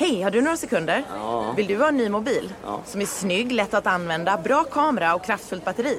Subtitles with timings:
[0.00, 1.04] Hej, har du några sekunder?
[1.56, 2.52] Vill du ha en ny mobil?
[2.84, 5.98] Som är snygg, lätt att använda, bra kamera och kraftfullt batteri?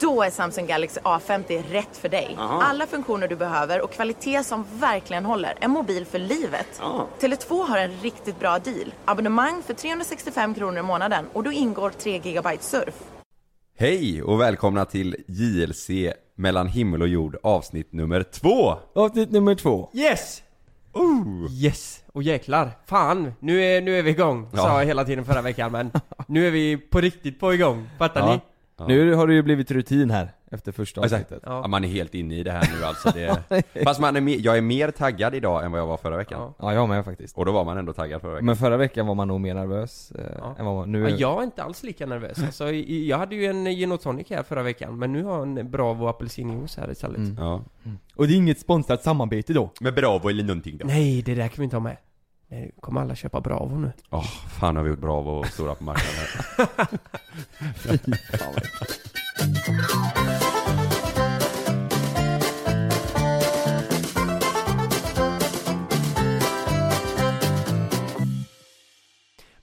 [0.00, 2.36] Då är Samsung Galaxy A50 rätt för dig.
[2.38, 5.54] Alla funktioner du behöver och kvalitet som verkligen håller.
[5.60, 6.80] En mobil för livet.
[7.20, 8.94] Tele2 har en riktigt bra deal.
[9.04, 12.94] Abonnemang för 365 kronor i månaden och då ingår 3 GB surf.
[13.78, 15.90] Hej och välkomna till JLC
[16.34, 18.74] mellan himmel och jord avsnitt nummer två!
[18.94, 19.90] Avsnitt nummer två.
[19.94, 20.42] Yes!
[20.92, 21.46] Oh.
[21.50, 22.02] Yes!
[22.12, 24.58] Och jäklar, fan, nu är, nu är vi igång, Ja.
[24.58, 25.90] sa jag hela tiden förra veckan men
[26.26, 28.32] nu är vi på riktigt på igång, fattar Ja.
[28.34, 28.40] ni?
[28.78, 28.86] Ja.
[28.86, 31.22] Nu har det ju blivit rutin här efter första Exakt.
[31.24, 31.42] avsnittet.
[31.46, 33.42] Ja, man är helt inne i det här nu alltså det...
[33.84, 36.40] Fast man är mer, jag är mer taggad idag än vad jag var förra veckan
[36.40, 36.54] Ja.
[36.58, 37.36] Ja, jag med faktiskt.
[37.38, 39.54] Och då var man ändå taggad förra veckan Men förra veckan var man nog mer
[39.54, 40.54] nervös eh, Ja.
[40.58, 43.46] än vad man, nu Men jag är inte alls lika nervös, alltså, jag hade ju
[43.46, 46.90] en gin och tonic här förra veckan men nu har jag en Bravo apelsinjuice här
[46.90, 47.36] istället Mm.
[47.38, 47.62] Ja
[48.16, 49.70] Och det är inget sponsrat samarbete då?
[49.80, 50.86] Med Bravo eller någonting då?
[50.86, 51.96] Nej, det där kan vi inte ha med
[52.48, 53.92] Nej, kommer alla köpa Bravo nu?
[54.10, 54.24] Åh,
[54.60, 56.28] fan har vi gjort Bravo stora på marknaden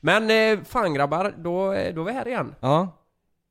[0.10, 2.88] Men eh, fan grabbar, då, eh, då är vi här igen Ja,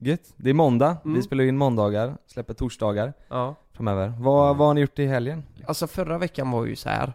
[0.01, 0.35] gött.
[0.37, 1.15] Det är måndag, Mm.
[1.17, 4.13] vi spelar in måndagar, släpper torsdagar Ja framöver.
[4.19, 5.43] Vad, vad har ni gjort i helgen?
[5.67, 7.13] Alltså förra veckan var ju så här.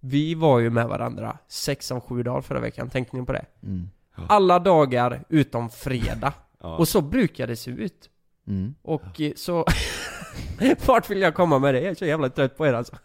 [0.00, 3.44] Vi var ju med varandra sex av sju dagar förra veckan, tänkte ni på det?
[3.62, 3.90] Mm.
[4.28, 6.32] Alla dagar utom fredag.
[6.60, 6.76] Ja.
[6.76, 8.10] Och så brukar det se ut.
[8.46, 8.74] Mm.
[8.82, 9.64] Och eh, så...
[10.86, 11.80] Vart vill jag komma med det?
[11.80, 12.96] Jag är så jävla trött på er alltså.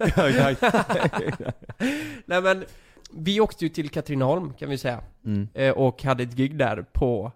[2.25, 2.65] Nej men,
[3.15, 4.99] vi åkte ju till Katrineholm kan vi säga.
[5.25, 5.47] Mm.
[5.53, 7.31] Eh, Och hade ett gig där på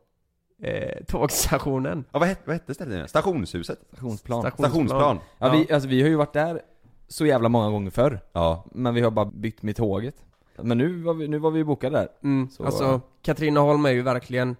[0.62, 2.06] eh, tågstationen.
[2.12, 3.10] Ja, vad hette, vad hette stället?
[3.10, 3.80] Stationshuset?
[3.88, 4.42] Stationsplan.
[4.52, 5.20] Stationsplan?
[5.38, 6.62] Ja, vi, alltså vi har ju varit där
[7.08, 8.20] så jävla många gånger förr.
[8.34, 10.16] Ja Men vi har bara bytt med tåget.
[10.62, 12.08] Men nu var vi, nu var vi bokade där.
[12.24, 14.56] Mm, Så- alltså Katrineholm är ju verkligen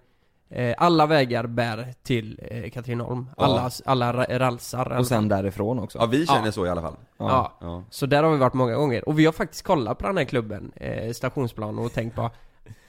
[0.78, 3.26] Alla vägar bär till eh, Katrineholm.
[3.36, 3.44] Ja.
[3.44, 4.96] Alla, alla ra- ralsar.
[4.98, 5.98] Och sen därifrån också.
[5.98, 6.52] Ja, vi känner Ja.
[6.52, 7.52] så i alla fall Ja.
[7.60, 9.08] Ja Så där har vi varit många gånger.
[9.08, 12.30] Och vi har faktiskt kollat på den här klubben, eh, Stationsplan, och tänkt på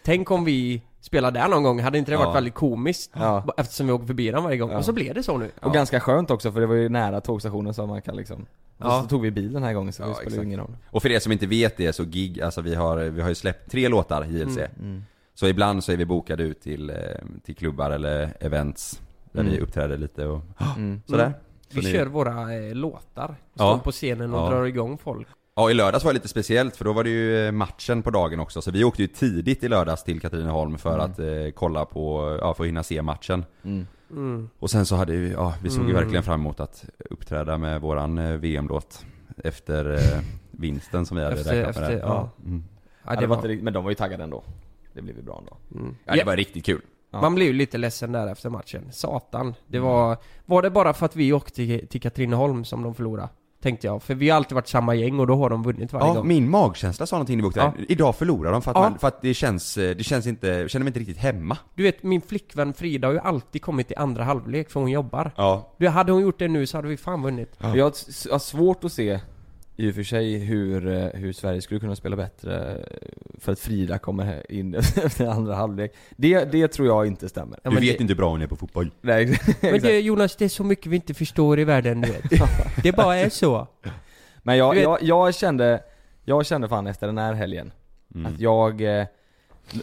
[0.04, 2.34] Tänk om vi spelar där någon gång, hade inte det varit Ja.
[2.34, 3.12] väldigt komiskt?
[3.14, 3.46] Ja.
[3.58, 4.72] Eftersom vi åker förbi den varje gång.
[4.72, 4.78] Ja.
[4.78, 5.52] Och så blev det så nu.
[5.62, 8.46] Och ganska skönt också för det var ju nära tågstationen så man kan liksom
[8.78, 8.98] Ja.
[8.98, 10.46] Och så tog vi bil den här gången så Ja, det spelar exakt.
[10.46, 13.22] ingen roll Och för er som inte vet det så gig, alltså vi har, vi
[13.22, 15.04] har ju släppt tre låtar JLC mm.
[15.41, 16.96] Så ibland så är vi bokade ut till, eh,
[17.44, 19.53] till klubbar eller events Där Mm.
[19.53, 20.41] vi uppträder lite och
[20.78, 21.02] Mm.
[21.06, 21.38] sådär Mm.
[21.74, 23.35] Vi Så ni- kör våra eh, låtar.
[23.56, 23.79] Står Ja.
[23.84, 24.50] på scenen och Ja.
[24.50, 25.28] drar igång folk.
[25.56, 28.09] Ja i lördags var det lite speciellt för då var det ju eh, matchen på
[28.12, 31.12] dagen också Så vi åkte ju tidigt i lördags till Katrineholm för Mm.
[31.12, 33.88] att eh, kolla på, ja för att hinna se matchen Mm.
[34.12, 34.50] Mm.
[34.59, 36.02] Och sen så hade vi, ja vi såg ju Mm.
[36.02, 39.06] verkligen fram emot att uppträda med våran eh, VM-låt
[39.44, 40.22] Efter eh,
[40.52, 42.02] vinsten som vi hade Efter- räknat med efter- där.
[42.13, 42.29] ja.
[42.46, 42.63] Mm.
[43.08, 44.44] Ja, det var men de var ju taggade ändå
[44.94, 45.96] Det blev ju bra ändå mm.
[46.06, 46.81] Ja det var riktigt kul
[47.13, 47.22] Ja.
[47.22, 48.88] Man blev ju lite ledsen där efter matchen.
[48.91, 49.53] Satan.
[49.68, 50.18] Det var...
[50.46, 53.29] Var det bara för att vi åkte till, till Katrineholm som de förlorade?
[53.62, 54.03] Tänkte jag.
[54.03, 56.28] För vi har alltid varit samma gäng och då har de vunnit varje Ja, gång.
[56.28, 57.74] min magkänsla sa någonting vi åkte Ja.
[57.90, 58.81] Idag förlorar de för att, Ja.
[58.81, 61.58] man, för att det känns, eh, det känns inte, jag känner mig inte riktigt hemma
[61.75, 65.32] Du vet, min flickvän Frida har ju alltid kommit i andra halvlek för hon jobbar.
[65.37, 67.55] Ja Du, hade hon gjort det nu så hade vi fan vunnit.
[67.58, 67.76] Ja.
[67.76, 67.85] Jag
[68.32, 69.20] har svårt att se
[69.82, 73.60] i och för sig hur, eh, hur Sverige skulle kunna spela bättre eh, för att
[73.60, 77.98] Frida kommer in efter andra halvlek det, det tror jag inte stämmer Ja, Du vet
[77.98, 80.64] det, inte hur bra hon är på fotboll Nej, Men det, Jonas, det är så
[80.64, 82.24] mycket vi inte förstår i världen, du vet.
[82.84, 83.68] Det bara är så.
[84.44, 85.84] Men jag, vet- jag, jag kände,
[86.24, 87.72] jag kände fan efter den här helgen
[88.16, 88.34] mm.
[88.34, 89.06] Att jag, eh,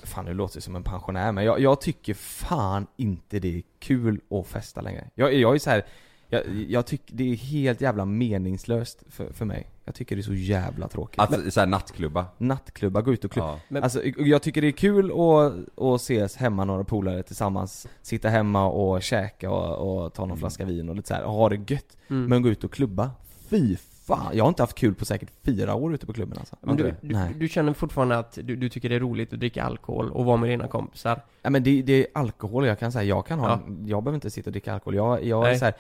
[0.02, 3.62] fan nu låter jag som en pensionär men jag, jag tycker fan inte det är
[3.78, 5.84] kul att festa längre Jag, jag är så här,
[6.28, 10.22] jag, jag tycker det är helt jävla meningslöst för, för mig Jag tycker det är
[10.22, 11.20] så jävla tråkigt.
[11.20, 12.26] Alltså såhär nattklubba.
[12.38, 13.48] Nattklubbar, gå ut och klubba.
[13.48, 13.60] Ja.
[13.68, 18.28] Men- Alltså jag tycker det är kul att, att ses hemma några polare tillsammans, sitta
[18.28, 21.48] hemma och käka och, och ta någon flaska vin och lite så här, och ha
[21.48, 21.96] det gött.
[22.08, 22.24] Mm.
[22.24, 23.10] Men gå ut och klubba,
[23.48, 24.30] fy fan.
[24.36, 26.56] Jag har inte haft kul på säkert fyra år ute på klubben alltså.
[26.60, 27.34] Men du, du, Nej.
[27.38, 30.36] du känner fortfarande att du, du tycker det är roligt att dricka alkohol och vara
[30.36, 31.20] med dina kompisar?
[31.42, 33.60] Ja men det, det är alkohol, jag kan säga, jag kan ha, Ja.
[33.86, 34.94] jag behöver inte sitta och dricka alkohol.
[34.94, 35.58] Jag, jag Nej.
[35.58, 35.74] så här,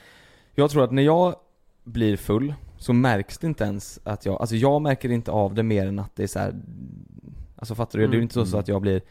[0.54, 1.34] jag tror att när jag
[1.88, 5.62] blir full så märks det inte ens att jag, alltså jag märker inte av det
[5.62, 6.54] mer än att det är så här.
[7.56, 8.06] Alltså fattar du?
[8.06, 8.22] Det är ju Mm.
[8.22, 9.02] inte så, så att jag blir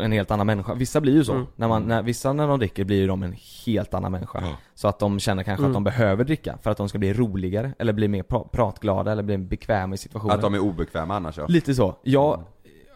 [0.00, 0.74] en helt annan människa.
[0.74, 1.32] Vissa blir ju så.
[1.32, 1.46] Mm.
[1.56, 3.34] När man, när, vissa när de dricker blir ju de en
[3.66, 4.38] helt annan människa.
[4.42, 4.56] Ja.
[4.74, 5.70] Så att de känner kanske Mm.
[5.70, 9.12] att de behöver dricka för att de ska bli roligare, eller bli mer pra- pratglada,
[9.12, 10.34] eller bli bekväma i situationen.
[10.36, 11.46] Att de är obekväma annars ja.
[11.46, 11.94] Lite så.
[12.02, 12.42] Jag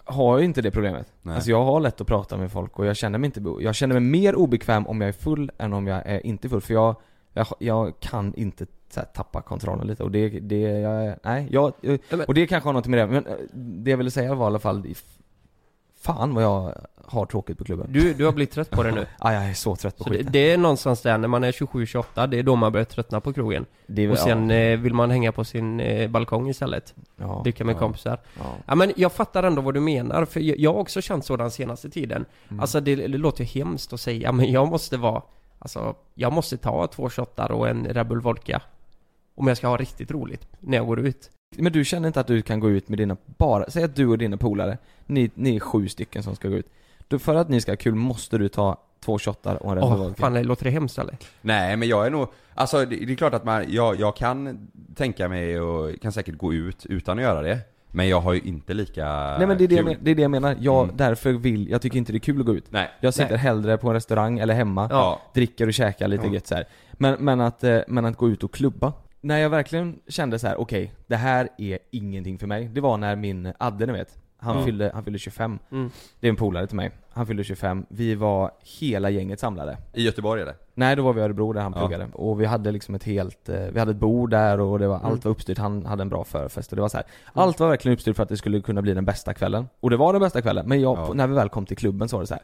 [0.04, 1.12] har ju inte det problemet.
[1.22, 1.34] Nej.
[1.34, 4.00] Alltså jag har lätt att prata med folk och jag känner mig inte, jag känner
[4.00, 6.60] mig mer obekväm om jag är full än om jag är inte full.
[6.60, 6.96] För jag,
[7.38, 11.72] jag, jag kan inte så här, tappa kontrollen lite och det, det, jag, nej, jag,
[11.80, 11.98] Ja,
[12.28, 14.46] och det kanske har något med det men eh, det jag ville säga var i
[14.46, 14.84] alla fall,
[16.00, 16.74] fan vad jag
[17.04, 17.86] har tråkigt på klubben.
[17.92, 19.06] Du, du har blivit trött på det nu?
[19.20, 20.32] Ja, jag är så trött på Så det, skiten.
[20.32, 23.32] det är någonstans där, när man är 27-28, det är då man börjar tröttna på
[23.32, 23.66] krogen.
[23.86, 26.94] Det är, Och sen eh, vill man hänga på sin eh, balkong istället.
[27.16, 28.18] ja, Dricka med ja, kompisar.
[28.38, 28.44] Ja.
[28.66, 31.36] Ja men jag fattar ändå vad du menar, för jag, jag har också känt så
[31.36, 32.24] den senaste tiden.
[32.48, 32.60] Mm.
[32.60, 35.22] Alltså det, det låter ju hemskt att säga, men jag måste vara
[35.58, 38.62] Alltså, jag måste ta två shottar och en Red Bull Vodka.
[39.34, 41.30] Om jag ska ha riktigt roligt när jag går ut.
[41.56, 44.06] Men du känner inte att du kan gå ut med dina, bara, säg att du
[44.06, 46.70] och dina polare, ni, ni är sju stycken som ska gå ut.
[47.08, 49.84] Då för att ni ska ha kul måste du ta två shottar och en Red
[49.84, 50.20] Bull Åh, Vodka.
[50.20, 51.16] fan låter det hemskt eller?
[51.40, 54.68] Nej men jag är nog, alltså det, det är klart att man, jag, jag kan
[54.94, 57.58] tänka mig och kan säkert gå ut utan att göra det.
[57.90, 59.04] Men jag har ju inte lika
[59.38, 60.96] Nej men det är det, jag men, det är det jag menar, jag, Mm.
[60.96, 62.66] därför vill, jag tycker inte det är kul att gå ut.
[62.70, 62.90] Nej.
[63.00, 63.38] Jag sitter Nej.
[63.38, 65.20] hellre på en restaurang eller hemma, Ja.
[65.34, 66.32] dricker och käkar lite Ja.
[66.34, 66.64] gött så här.
[66.92, 68.92] Men, men, att, eh, men att gå ut och klubba.
[69.20, 72.68] När jag verkligen kände så här: okej, det här är ingenting för mig.
[72.74, 74.64] Det var när min Adde ni vet, han, Mm.
[74.64, 75.58] fyllde, han fyllde 25.
[75.72, 75.90] Mm.
[76.20, 76.90] Det är en polare till mig.
[77.10, 77.86] Han fyllde 25.
[77.88, 78.50] Vi var
[78.80, 79.78] hela gänget samlade.
[79.92, 80.54] I Göteborg eller?
[80.74, 81.80] Nej, då var vi i Örebro där han Ja.
[81.80, 82.08] pluggade.
[82.12, 84.96] Och vi hade liksom ett helt, eh, vi hade ett bord där och det var,
[84.96, 85.06] Mm.
[85.06, 85.58] allt var uppstyrt.
[85.58, 87.06] Han hade en bra förfest och det var så här.
[87.32, 89.68] Allt var verkligen uppstyrt för att det skulle kunna bli den bästa kvällen.
[89.80, 90.68] Och det var den bästa kvällen.
[90.68, 91.12] Men jag, Ja.
[91.14, 92.42] när vi väl kom till klubben så var det så här.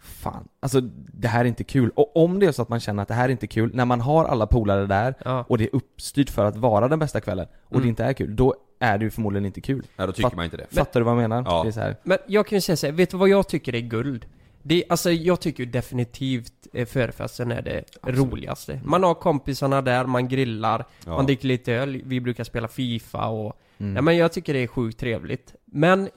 [0.00, 0.80] Fan, alltså
[1.12, 1.90] det här är inte kul.
[1.96, 3.84] Och om det är så att man känner att det här är inte kul, när
[3.84, 5.44] man har alla polare där Ja.
[5.48, 7.82] och det är uppstyrt för att vara den bästa kvällen och Mm.
[7.82, 9.86] det inte är kul, då är det ju förmodligen inte kul.
[9.96, 10.66] Ja då tycker Fatt- man inte det.
[10.70, 11.42] Fattar du vad jag menar?
[11.46, 11.62] Ja.
[11.62, 11.96] Det är så här.
[12.02, 14.26] Men jag kan ju säga så här, vet du vad jag tycker är guld?
[14.62, 18.80] Det, alltså jag tycker ju definitivt eh, förfesten är det roligaste.
[18.84, 21.10] Man har kompisarna där, man grillar, Ja.
[21.16, 23.60] man dricker lite öl, vi brukar spela FIFA och...
[23.78, 23.96] Mm.
[23.96, 25.54] Ja men jag tycker det är sjukt trevligt.
[25.64, 26.08] Men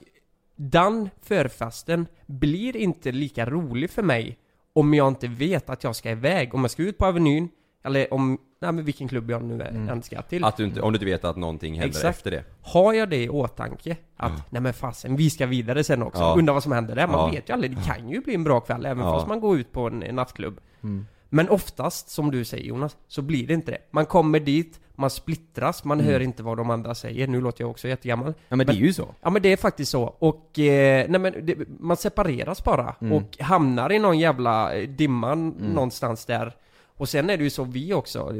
[0.56, 4.38] den förfesten blir inte lika rolig för mig
[4.72, 6.54] om jag inte vet att jag ska iväg.
[6.54, 7.48] Om jag ska ut på Avenyn,
[7.84, 10.02] eller om, nej men vilken klubb jag nu är- Mm.
[10.02, 10.44] ska till.
[10.44, 12.16] Att du inte, om du inte vet att någonting händer Exakt.
[12.16, 12.44] efter det.
[12.62, 16.34] Har jag det i åtanke, att nej men fasen, vi ska vidare sen också, Ja.
[16.38, 17.06] undrar vad som händer där.
[17.06, 17.30] Man Ja.
[17.30, 19.14] vet ju aldrig, det kan ju bli en bra kväll även Ja.
[19.14, 20.60] fast man går ut på en, en nattklubb.
[20.82, 21.06] Mm.
[21.28, 23.78] Men oftast, som du säger Jonas, så blir det inte det.
[23.90, 26.12] Man kommer dit, man splittras, man Mm.
[26.12, 27.26] hör inte vad de andra säger.
[27.26, 28.34] Nu låter jag också jättegammal.
[28.48, 29.08] Ja men det är ju så.
[29.22, 30.02] Ja men det är faktiskt så.
[30.18, 33.12] Och, eh, nej men det, man separeras bara Mm.
[33.12, 35.72] och hamnar i någon jävla eh, dimman Mm.
[35.72, 36.54] någonstans där.
[37.02, 38.32] Och sen är det ju så vi också,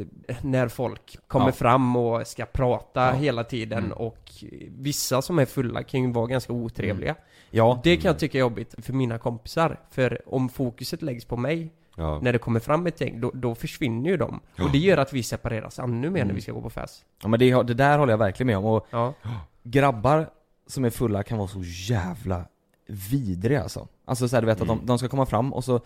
[0.42, 1.52] när folk kommer Ja.
[1.52, 3.12] fram och ska prata Ja.
[3.12, 3.92] hela tiden Mm.
[3.98, 4.30] och
[4.68, 7.14] vissa som är fulla kan ju vara ganska otrevliga.
[7.50, 7.80] Ja.
[7.84, 9.80] Det kan jag tycka är jobbigt för mina kompisar.
[9.90, 12.18] För om fokuset läggs på mig Ja.
[12.22, 14.40] när det kommer fram ett gäng, då, då försvinner ju de.
[14.56, 14.64] Ja.
[14.64, 16.34] Och det gör att vi separeras ännu mer när Mm.
[16.36, 17.04] vi ska gå på fest.
[17.22, 18.64] Ja men det, det där håller jag verkligen med om.
[18.64, 19.14] Och Ja.
[19.62, 20.30] grabbar
[20.66, 22.44] som är fulla kan vara så jävla
[22.86, 23.88] vidriga alltså.
[24.04, 25.80] Alltså så här, du vet att de, de ska komma fram och så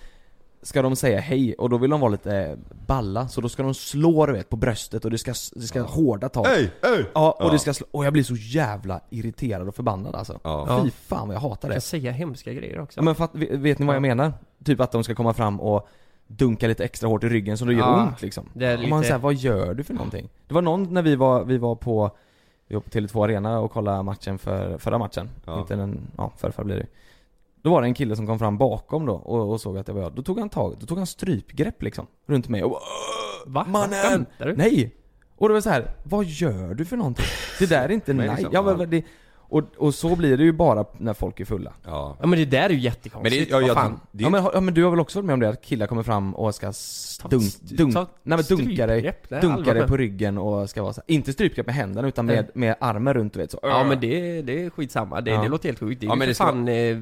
[0.66, 2.56] ska de säga hej och då vill de vara lite
[2.86, 5.82] balla, så då ska de slå du vet på bröstet och det ska, det ska
[5.82, 6.46] hårda tag.
[6.46, 6.70] Hej!
[6.82, 7.06] Hej!
[7.14, 7.50] Ja, och Ja.
[7.52, 10.40] det ska slå, och jag blir så jävla irriterad och förbannad alltså.
[10.42, 10.80] Ja.
[10.84, 11.74] Fy fan vad jag hatar Jag det.
[11.74, 12.98] kan säga hemska grejer också.
[13.00, 14.00] Ja, men fatt, vet, ni vad jag Ja.
[14.00, 14.32] menar?
[14.64, 15.88] Typ att de ska komma fram och
[16.26, 18.44] dunka lite extra hårt i ryggen så det gör Ja, ont liksom.
[18.52, 20.28] det är Och man lite- säger vad gör du för någonting?
[20.48, 22.10] Det var någon när vi var, vi var på,
[22.68, 25.28] vi var på Tele2 Arena och kollade matchen för, förra matchen.
[25.44, 25.60] Ja.
[25.60, 26.86] Inte den, ja förrförra blir det
[27.66, 29.92] Då var det en kille som kom fram bakom då och, och såg att det
[29.92, 30.12] var jag.
[30.12, 32.80] Då tog han tag, då tog han strypgrepp liksom, runt mig och bara,
[33.46, 33.66] Va?
[33.68, 34.26] Mannen!
[34.38, 34.56] Du?
[34.56, 34.94] Nej!
[35.36, 37.26] Och det var så här, vad gör du för någonting?
[37.58, 38.36] Det där är inte Men nej.
[38.36, 38.76] liksom, ja, ja.
[38.76, 39.04] men det,
[39.48, 41.72] och, och så blir det ju bara när folk är fulla.
[41.84, 42.16] Ja.
[42.20, 43.48] Ja men det där är ju Men jättekonstigt.
[43.48, 44.00] det, ja, Vad jag, fan?
[44.12, 45.62] det, Ja men, har- ja men du har väl också varit med om det att
[45.62, 49.42] killar kommer fram och ska s- Ta dunk, dunk, ta nej men dunka dig, strypgrepp,
[49.42, 49.88] dunka dig allvar.
[49.88, 51.14] på ryggen och ska vara så här.
[51.14, 53.58] inte strypgrepp med händerna utan med, med armen runt du vet så.
[53.62, 55.42] Ja men det, det är skitsamma, det, Ja.
[55.42, 56.00] det låter helt sjukt.
[56.00, 56.68] Det är Ja, ju men för det ska fan...
[56.68, 56.96] Eh,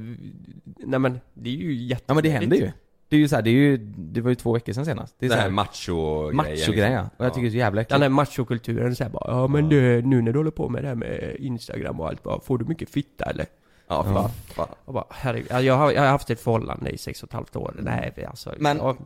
[0.87, 2.03] nej men, det är ju jätte...
[2.07, 2.71] Ja men det händer ju.
[3.15, 5.15] Det är ju så här, det är ju, det var ju två veckor sedan senast.
[5.19, 7.09] Det är Det så här här macho-grejen macho-grejen ja.
[7.17, 8.03] Och jag tycker det är så jävla Den äckligt.
[8.03, 10.95] här machokulturen säger bara Ja men du, nu när du håller på med det här
[10.95, 13.47] med Instagram och allt bara, Får du mycket fitta eller?
[13.89, 14.31] Ja, Ja.
[14.55, 14.69] fan.
[14.85, 17.33] Och bara, herregud, ja, jag har, jag har haft ett förhållande i sex och ett
[17.33, 18.97] halvt år Nej alltså Men- ja,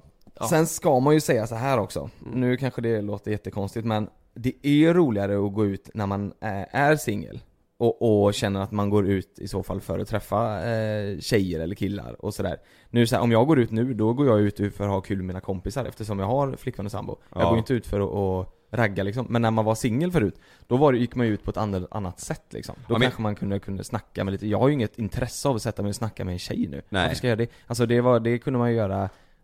[0.41, 0.49] ja.
[0.49, 2.11] Sen ska man ju säga så här också.
[2.33, 6.33] Nu kanske det låter jättekonstigt men det är ju roligare att gå ut när man
[6.41, 7.41] är, är singel.
[7.81, 11.61] Och, och känner att man går ut i så fall för att träffa eh, tjejer
[11.61, 12.57] eller killar och sådär.
[12.91, 15.01] Nu så här, om jag går ut nu, då går jag ut för att ha
[15.01, 17.17] kul med mina kompisar eftersom jag har flickvän och sambo.
[17.33, 17.45] Jag Ja.
[17.47, 19.27] går ju inte ut för att, att ragga liksom.
[19.31, 20.35] Men när man var singel förut,
[20.67, 22.75] då var det, gick man ju ut på ett annat, annat sätt liksom.
[22.89, 25.49] Då Ja, men- kanske man kunde, kunde snacka med lite, jag har ju inget intresse
[25.49, 26.83] av att sätta mig och snacka med en tjej nu.
[26.89, 27.03] Nej.
[27.03, 27.53] Varför ska jag göra det?
[27.67, 28.99] Alltså det var, det kunde man ju göra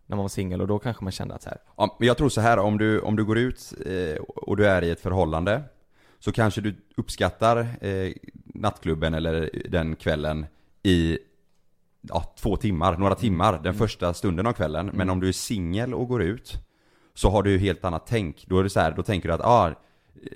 [0.05, 2.17] när man var singel och då kanske man kände att så här, Ja, men jag
[2.17, 4.99] tror så här, om du, om du går ut eh, och du är i ett
[5.01, 5.61] förhållande
[6.25, 8.13] Så kanske du uppskattar eh,
[8.45, 10.45] nattklubben eller den kvällen
[10.83, 11.17] i
[12.01, 14.91] ja, två timmar, några timmar, den första stunden av kvällen.
[14.93, 16.53] Men om du är singel och går ut
[17.13, 19.33] Så har du ju helt annat tänk, då är det så här, då tänker du
[19.33, 19.73] att ah,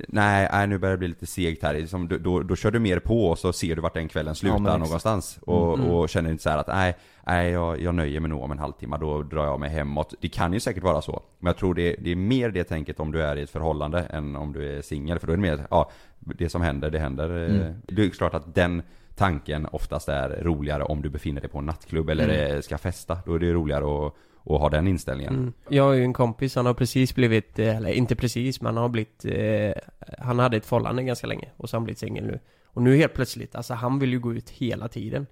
[0.08, 2.80] Nej, nej, nu börjar det bli lite segt här, liksom, då, då, då kör du
[2.80, 4.80] mer på och så ser du vart den kvällen slutar exakt.
[4.80, 5.90] någonstans och, Mm.
[5.90, 6.96] och känner inte så här att nej,
[7.28, 10.14] nej jag, jag nöjer mig nog om en halvtimme, då drar jag mig hemåt.
[10.22, 13.00] Det kan ju säkert vara så, men jag tror det, det är mer det tänket
[13.00, 15.42] om du är i ett förhållande än om du är singel, för då är det
[15.42, 17.30] mer, ja, det som händer, det händer.
[17.30, 17.74] Mm.
[17.88, 18.82] Det är klart att den
[19.16, 22.56] tanken oftast är roligare om du befinner dig på en nattklubb eller Mm.
[22.56, 24.14] eh, ska festa, då är det roligare att,
[24.46, 25.34] att ha den inställningen.
[25.36, 25.54] Mm.
[25.70, 28.82] Jag har ju en kompis, han har precis blivit, eh, eller inte precis, men han
[28.82, 29.72] har blivit eh,
[30.20, 32.98] Han hade ett förhållande ganska länge och så har han blivit singel nu Och nu
[32.98, 35.28] helt plötsligt, alltså han vill ju gå ut hela tiden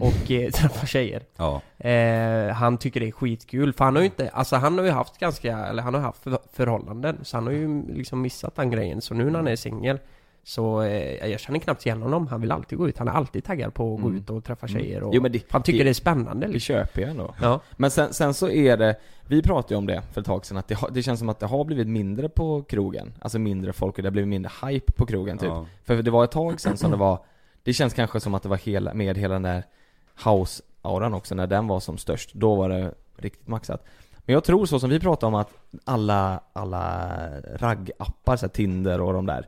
[0.00, 1.60] Och eh, träffa tjejer Ja.
[1.88, 4.90] eh, Han tycker det är skitkul, för han har ju inte, alltså han har ju
[4.90, 8.70] haft ganska, eller han har haft för, förhållanden Så han har ju liksom missat den
[8.70, 9.98] grejen, så nu när han är singel
[10.48, 13.44] så eh, jag känner knappt igen honom, han vill alltid gå ut, han är alltid
[13.44, 14.20] taggad på att gå Mm.
[14.20, 14.80] ut och träffa Mm.
[14.82, 16.74] tjejer och Jo, men det- Han tycker det- det, är spännande det liksom.
[16.74, 17.34] köper jag ändå.
[17.42, 17.60] Ja.
[17.76, 20.56] Men sen, sen så är det, vi pratade ju om det för ett tag sedan,
[20.56, 23.12] att det, har- det känns som att det har blivit mindre på krogen.
[23.20, 25.48] Alltså mindre folk och det har blivit mindre hype på krogen typ.
[25.48, 25.66] Ja.
[25.84, 27.18] För det var ett tag sedan som det var,
[27.62, 29.64] det känns kanske som att det var hela, med hela den där
[30.24, 32.34] house-auran också, när den var som störst.
[32.34, 33.84] Då var det riktigt maxat.
[34.18, 35.50] Men jag tror så som vi pratade om att
[35.84, 37.10] alla, alla
[37.56, 39.46] raggappar, så här Tinder och de där.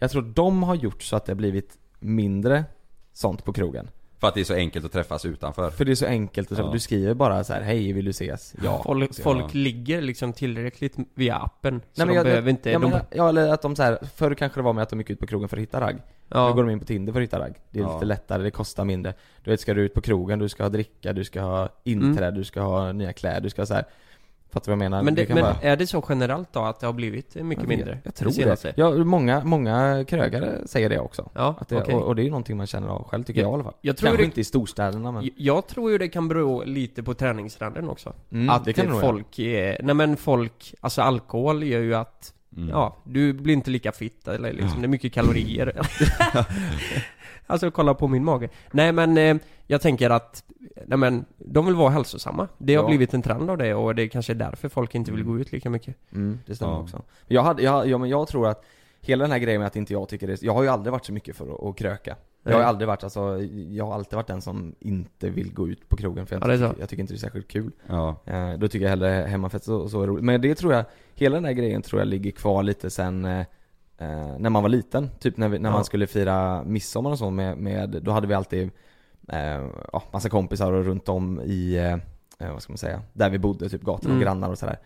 [0.00, 2.64] Jag tror de har gjort så att det har blivit mindre
[3.12, 3.90] sånt på krogen.
[4.18, 5.70] För att det är så enkelt att träffas utanför.
[5.70, 6.68] För det är så enkelt att träffa.
[6.68, 6.72] Ja.
[6.72, 8.54] Du skriver bara så här: hej vill du ses?
[8.64, 8.82] Ja.
[8.84, 12.70] Folk, Så- folk ligger liksom tillräckligt via appen, så Nej, men de jag, behöver inte...
[12.70, 14.90] ja, de, men, ja eller att de så här, förr kanske det var med att
[14.90, 15.96] de gick ut på krogen för att hitta ragg.
[16.28, 16.48] Ja.
[16.48, 17.54] Nu går de in på Tinder för att hitta ragg.
[17.70, 17.94] Det är Ja.
[17.94, 19.14] lite lättare, det kostar mindre.
[19.44, 22.26] Du vet, ska du ut på krogen, du ska ha dricka, du ska ha inträde,
[22.26, 22.34] Mm.
[22.38, 23.84] du ska ha nya kläder, du ska så här.
[24.52, 25.02] Fattar du vad jag menar?
[25.02, 27.62] men det, kan men bara- är det så generellt då att det har blivit mycket
[27.62, 27.98] Jag mindre?
[28.04, 28.30] Jag tror
[28.62, 28.72] det.
[28.76, 31.30] Ja, många, många krögare säger det också.
[31.34, 31.94] Ja, Att det, okej.
[31.94, 33.64] och, och det är ju någonting man känner av själv, tycker Jag- jag i alla
[33.64, 33.74] fall.
[33.80, 35.22] jag tror Kanske det- inte i storstäderna men...
[35.24, 38.12] Jag- Jag tror ju det kan bero lite på träningsranden också.
[38.32, 41.94] Mm, att det kan det nog folk, är, nej men folk, alltså alkohol gör ju
[41.94, 42.68] att, Mm.
[42.68, 45.72] ja, du blir inte lika fit eller liksom, det är mycket kalorier.
[47.50, 48.48] alltså kolla på min mage.
[48.72, 50.44] Nej men, eh, jag tänker att,
[50.86, 52.48] nej men, de vill vara hälsosamma.
[52.58, 52.88] Det har Ja.
[52.88, 55.32] blivit en trend av det och det är kanske är därför folk inte vill Mm.
[55.32, 55.94] gå ut lika mycket.
[56.12, 56.80] Mm, det stämmer Ja.
[56.80, 57.02] också.
[57.26, 58.64] Jag, hade, jag, ja, men jag tror att
[59.00, 61.04] hela den här grejen med att inte jag tycker det, jag har ju aldrig varit
[61.06, 62.16] så mycket för att, att kröka.
[62.42, 65.68] Jag har ju aldrig varit, alltså, jag har alltid varit den som inte vill gå
[65.68, 67.48] ut på krogen för jag, Ja, det är tycker, jag tycker inte det är särskilt
[67.48, 67.70] kul.
[67.86, 68.16] Ja.
[68.24, 70.24] Eh, då tycker jag hellre hemmafest så, så är roligt.
[70.24, 73.46] Men det tror jag, hela den här grejen tror jag ligger kvar lite sen eh,
[74.00, 75.10] eh, när man var liten.
[75.18, 75.74] Typ när, vi, när Ja.
[75.74, 78.70] man skulle fira midsommar och så med, med då hade vi alltid
[79.28, 81.92] eh, ja, massa kompisar och runt om i, eh,
[82.46, 84.20] eh, vad ska man säga, där vi bodde, typ gator och Mm.
[84.20, 84.78] grannar och sådär.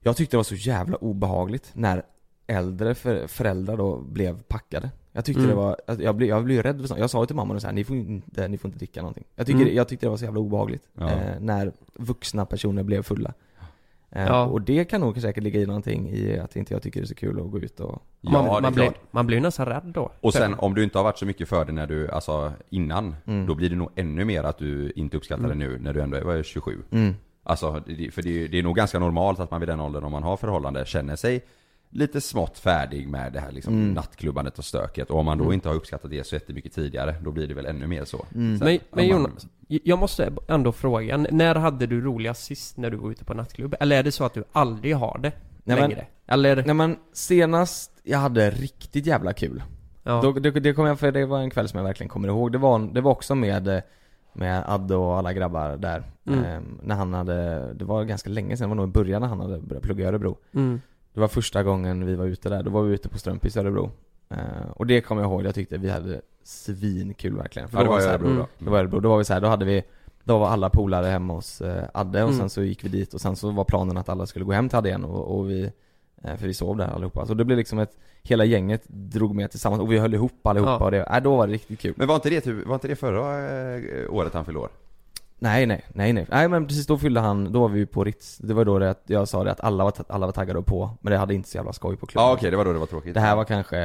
[0.00, 2.02] Jag tyckte det var så jävla obehagligt när
[2.46, 4.90] äldre för, föräldrar då blev packade.
[5.12, 5.50] Jag tyckte Mm.
[5.50, 7.00] det var, alltså, jag blev, jag blev rädd för sånt.
[7.00, 9.00] Jag sa ju till mamma och så här, ni får inte, ni får inte dricka
[9.00, 9.24] någonting.
[9.34, 9.74] Jag, tycker, Mm.
[9.76, 10.88] jag tyckte det var så jävla obehagligt.
[10.98, 11.10] Ja.
[11.10, 13.34] Eh, när vuxna personer blev fulla.
[14.12, 14.44] Eh, Ja.
[14.46, 17.08] Och det kan nog säkert ligga i någonting i att inte jag tycker det är
[17.08, 20.12] så kul att gå ut och Ja, man, man, blir, man blir nästan rädd då.
[20.20, 23.14] Och sen om du inte har varit så mycket för det när du, alltså innan,
[23.26, 23.46] Mm.
[23.46, 26.16] då blir det nog ännu mer att du inte uppskattar det nu när du ändå
[26.30, 26.78] är 27.
[26.90, 27.14] mm.
[27.44, 27.72] Alltså,
[28.12, 30.22] för det är, det är nog ganska normalt att man vid den åldern, om man
[30.22, 31.44] har förhållande, känner sig
[31.94, 33.92] lite smått färdig med det här liksom Mm.
[33.94, 35.10] nattklubbandet och stöket.
[35.10, 35.54] Och om man då Mm.
[35.54, 38.26] inte har uppskattat det så jättemycket tidigare, då blir det väl ännu mer så.
[38.34, 38.58] Mm.
[38.58, 42.90] Sen, Men, men man- Jonas, jag måste ändå fråga, när hade du roligast sist när
[42.90, 43.74] du var ute på nattklubb?
[43.80, 45.32] Eller är det så att du aldrig har det
[45.64, 46.06] Nej, men- längre?
[46.26, 46.56] Eller?
[46.66, 49.62] Nej men senast jag hade riktigt jävla kul.
[50.02, 50.20] Ja.
[50.22, 52.52] Då, det, det kommer jag, för det var en kväll som jag verkligen kommer ihåg.
[52.52, 53.80] Det var, det var också med, eh,
[54.32, 56.02] med Adde och alla grabbar där.
[56.26, 56.44] Mm.
[56.44, 59.28] Ehm, när han hade, det var ganska länge sedan, det var nog i början när
[59.28, 60.36] han hade börjat plugga i Örebro.
[60.54, 60.80] Mm.
[61.14, 63.60] Det var första gången vi var ute där, då var vi ute på Strömpis i
[63.60, 63.90] Örebro.
[64.30, 64.36] Eh,
[64.76, 67.68] och det kommer jag ihåg, jag tyckte vi hade svinkul verkligen.
[67.68, 68.46] För Ja, det var Örebro då.
[68.58, 69.82] Det var Örebro, då var vi så här, då hade vi
[70.24, 72.40] Då var alla polare hemma hos eh, Adde och Mm.
[72.40, 74.68] sen så gick vi dit och sen så var planen att alla skulle gå hem
[74.68, 75.70] till Adde igen och, och vi
[76.22, 77.26] eh, För vi sov där allihopa.
[77.26, 80.70] Så det blev liksom ett Hela gänget drog med tillsammans och vi höll ihop allihopa
[80.70, 80.84] Ja.
[80.84, 81.94] och det, äh, då var det riktigt kul.
[81.96, 84.68] Men var inte det, typ, var inte det förra eh, året han fyllde år?
[85.42, 86.26] Nej nej, nej nej.
[86.30, 88.38] Nej men precis då fyllde han, då var vi ju på Ritz.
[88.38, 90.66] Det var då det att jag sa det att alla var, alla var taggade och
[90.66, 92.26] på, men det hade inte så jävla skoj på klubben.
[92.28, 93.14] Ja okej, det var då det var tråkigt.
[93.14, 93.76] Det här var kanske,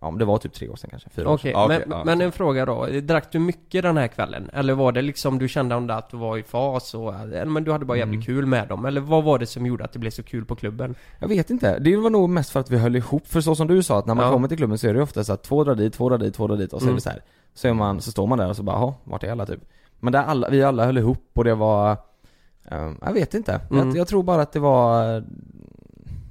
[0.00, 1.60] ja men det var typ tre år sedan kanske, fyra år Okej, sedan.
[1.60, 2.86] Ja, okej, men, ja, men en fråga då.
[3.02, 4.50] Drack du mycket den här kvällen?
[4.52, 7.72] Eller var det liksom, du kände att du var i fas och, eller men du
[7.72, 8.36] hade bara jävligt Mm.
[8.36, 8.84] kul med dem?
[8.84, 10.94] Eller vad var det som gjorde att det blev så kul på klubben?
[11.18, 13.66] Jag vet inte, det var nog mest för att vi höll ihop, för så som
[13.66, 14.32] du sa att när man Ja.
[14.32, 16.34] kommer till klubben så är det ofta så att två drar dit, två drar dit,
[16.34, 16.94] två drar dit och så är Mm.
[16.96, 17.22] det så här.
[17.54, 19.60] Så är man, så står man där och så bara, jaha, vart är alla typ?
[20.00, 21.90] Men där alla, vi alla höll ihop och det var,
[22.70, 23.60] eh, jag vet inte.
[23.70, 23.88] Mm.
[23.88, 25.04] Jag, jag tror bara att det var,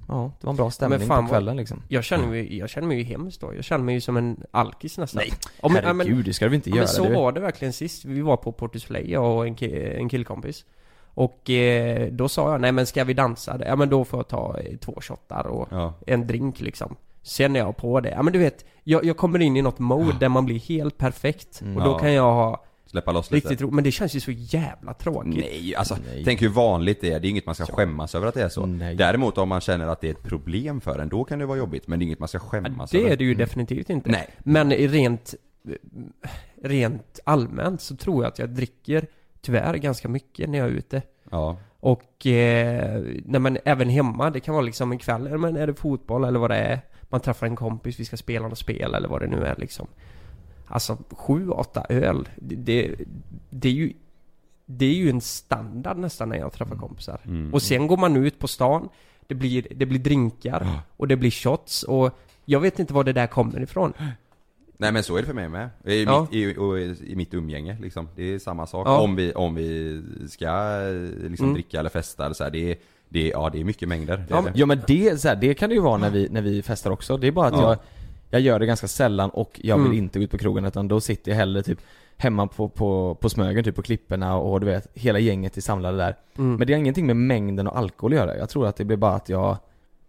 [0.08, 1.82] ja, det var en bra stämning fan på kvällen liksom.
[1.88, 3.56] Jag känner mig, jag känner mig ju hemskt då.
[3.56, 5.20] Jag känner mig ju som en alkis nästan.
[5.26, 6.84] Nej, Om, ja, Herregud, men, det ska vi inte ja, göra.
[6.86, 7.16] men så det.
[7.16, 8.06] var det verkligen sist.
[8.06, 9.56] Vi var på Portus Play, jag och en,
[10.02, 10.66] en killkompis.
[11.14, 13.60] Och eh, då sa jag, nej men ska vi dansa?
[13.66, 15.94] Ja men då får jag ta eh, två shottar och Ja.
[16.08, 16.96] en drink liksom.
[17.24, 18.10] Sen är jag på det.
[18.10, 20.98] Ja men du vet, jag, jag kommer in i något mode där man blir helt
[20.98, 21.62] perfekt.
[21.62, 21.78] Mm.
[21.78, 22.00] Och då Ja.
[22.00, 23.48] kan jag ha Släppa loss lite.
[23.50, 23.74] riktigt roligt.
[23.76, 25.36] Men det känns ju så jävla tråkigt.
[25.36, 26.22] Nej, alltså Nej.
[26.26, 27.20] tänk hur vanligt det är.
[27.20, 28.66] Det är inget man ska skämmas över att det är så.
[28.66, 28.96] Nej.
[28.96, 31.58] Däremot om man känner att det är ett problem för en, då kan det vara
[31.58, 31.88] jobbigt.
[31.88, 33.10] Men det är inget man ska Ja, skämmas det över.
[33.10, 34.10] är det ju definitivt inte.
[34.12, 34.28] Nej.
[34.40, 35.34] Men rent,
[36.64, 39.08] rent allmänt så tror jag att jag dricker
[39.42, 41.02] tyvärr ganska mycket när jag är ute.
[41.32, 41.58] Ja.
[41.80, 45.74] Och, eh, nej men även hemma, det kan vara liksom en kväll, men är det
[45.74, 46.80] fotboll eller vad det är.
[47.10, 49.88] Man träffar en kompis, vi ska spela något spel eller vad det nu är liksom.
[50.68, 52.96] Alltså sju, åtta öl, det, det,
[53.50, 53.94] det är ju
[54.66, 57.20] Det är ju en standard nästan när jag träffar kompisar.
[57.26, 57.54] Mm.
[57.54, 58.90] Och sen går man ut på stan,
[59.28, 63.14] det blir, det blir drinkar och det blir shots och jag vet inte var det
[63.14, 63.94] där kommer ifrån.
[64.80, 65.70] Nej men så är det för mig med.
[65.86, 66.22] I, Ja.
[66.22, 68.10] mitt, i, och i, mitt umgänge liksom.
[68.16, 68.88] Det är samma sak.
[68.88, 69.00] Ja.
[69.00, 70.80] Om, vi, om vi ska
[71.22, 71.54] liksom Mm.
[71.54, 72.78] dricka eller festa eller så här, det är,
[73.10, 74.18] det är, ja det är mycket mängder.
[74.18, 74.60] Det Ja, är men, det.
[74.60, 76.92] ja men det, så här, det kan det ju vara när vi, när vi festar
[76.92, 77.18] också.
[77.18, 77.70] Det är bara att Ja.
[77.70, 77.78] jag,
[78.30, 79.98] jag gör det ganska sällan och jag vill Mm.
[79.98, 81.80] inte ut på krogen utan då sitter jag hellre typ
[82.18, 85.98] hemma på, på, på Smögen, typ på klipporna och du vet, hela gänget är samlade
[85.98, 86.16] där.
[86.38, 86.56] Mm.
[86.56, 88.38] Men det har ingenting med mängden och alkohol att göra.
[88.38, 89.58] Jag tror att det blir bara att jag,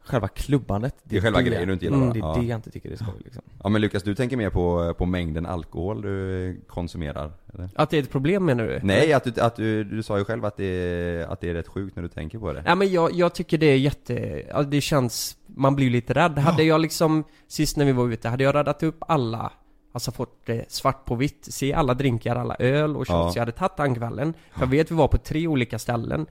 [0.08, 0.94] själva klubbandet.
[1.04, 2.12] Det är själva grejen du inte gillar, mm?
[2.12, 2.36] Det är Ja.
[2.40, 3.42] det jag inte tycker är skoj liksom.
[3.62, 7.32] Ja men Lukas, du tänker mer på, på mängden alkohol du konsumerar?
[7.54, 7.70] Eller?
[7.74, 8.80] Att det är ett problem menar du?
[8.82, 11.54] Nej, att, du, att du, du sa ju själv att det, är, att det är
[11.54, 12.62] rätt sjukt när du tänker på det.
[12.66, 16.38] Ja men jag, jag tycker det är jätte, det känns, man blir lite rädd.
[16.38, 19.52] Hade jag liksom, sist när vi var ute, hade jag radat upp alla,
[19.92, 23.32] alltså fått det svart på vitt, se alla drinkar, alla öl och shots Ja.
[23.34, 24.34] jag hade tagit den kvällen.
[24.52, 26.26] För jag vet vi var på tre olika ställen.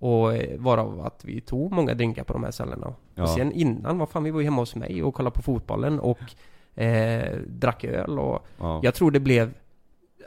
[0.00, 2.94] Och eh, varav att vi tog många drinkar på de här ställena.
[3.14, 3.22] Ja.
[3.22, 6.00] Och sen innan, vad fan vi var ju hemma hos mig och kollade på fotbollen
[6.00, 6.18] och
[6.82, 8.80] eh, drack öl och Ja.
[8.82, 9.54] jag tror det blev,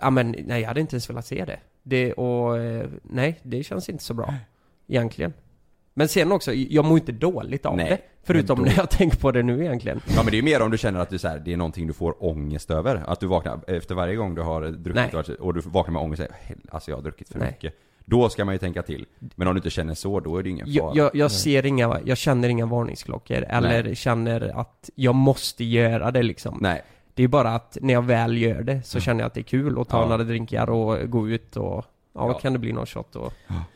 [0.01, 1.59] ja men nej jag hade inte ens velat se det.
[1.83, 4.33] Det och, eh, nej det känns inte så bra.
[4.87, 5.33] Egentligen.
[5.93, 7.97] Men sen också, jag mår inte dåligt av Nej, det.
[8.23, 10.01] Förutom då- när jag tänker på det nu egentligen.
[10.07, 11.57] Ja men det är ju mer om du känner att du, så här, det är
[11.57, 13.03] någonting du får ångest över.
[13.07, 15.35] Att du vaknar efter varje gång du har druckit Nej.
[15.39, 17.47] och du vaknar med ångest och säger "Hel- alltså jag har druckit för Nej.
[17.51, 17.73] mycket.
[18.11, 19.05] Då ska man ju tänka till.
[19.35, 20.73] Men om du inte känner så, då är det ingen fara.
[20.75, 26.11] Jag, jag, jag ser inga, jag känner inga varningsklockor eller känner att jag måste göra
[26.11, 26.57] det liksom.
[26.61, 26.81] Nej.
[27.13, 29.43] Det är bara att när jag väl gör det så känner jag att det är
[29.43, 30.07] kul att ta Ja.
[30.09, 32.33] några drinkar och gå ut och, ja, Ja.
[32.33, 33.33] kan det bli någon shot och...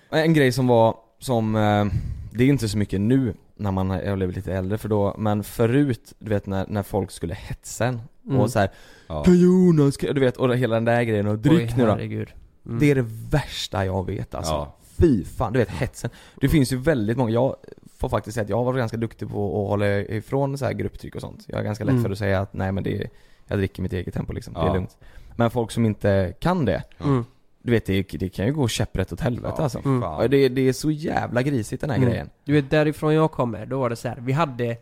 [0.10, 1.86] En grej som var, som, eh,
[2.32, 5.44] det är inte så mycket nu när man har blivit lite äldre för då, men
[5.44, 8.40] förut, du vet när, när folk skulle hetsa en Mm.
[8.40, 8.70] och så här,
[9.08, 9.24] Ja.
[9.24, 11.92] Kan Jonas, kan-" du vet, och hela den där grejen och dryck Oj, nu då.
[11.92, 12.28] herregud.
[12.66, 12.80] Mm.
[12.80, 14.54] Det är det värsta jag vet alltså.
[14.54, 14.76] Ja.
[14.98, 16.10] Fy fan, du vet hetsen.
[16.42, 17.56] Det finns ju väldigt många, jag
[17.98, 20.74] får faktiskt säga att jag har varit ganska duktig på att hålla ifrån så här
[20.74, 21.44] grupptryck och sånt.
[21.48, 22.04] Jag är ganska lätt Mm.
[22.04, 23.10] för att säga att nej men det är,
[23.48, 24.70] jag dricker mitt eget tempo liksom, det Ja.
[24.70, 24.98] är lugnt.
[25.36, 27.26] Men folk som inte kan det, Mm.
[27.62, 29.80] du vet det, det kan ju gå käpprätt åt helvete Ja, alltså.
[30.20, 32.10] Och Det, det är så jävla grisigt den här Mm.
[32.10, 32.30] grejen.
[32.46, 34.18] Du vet därifrån jag kommer, då var det så här.
[34.22, 34.78] vi hade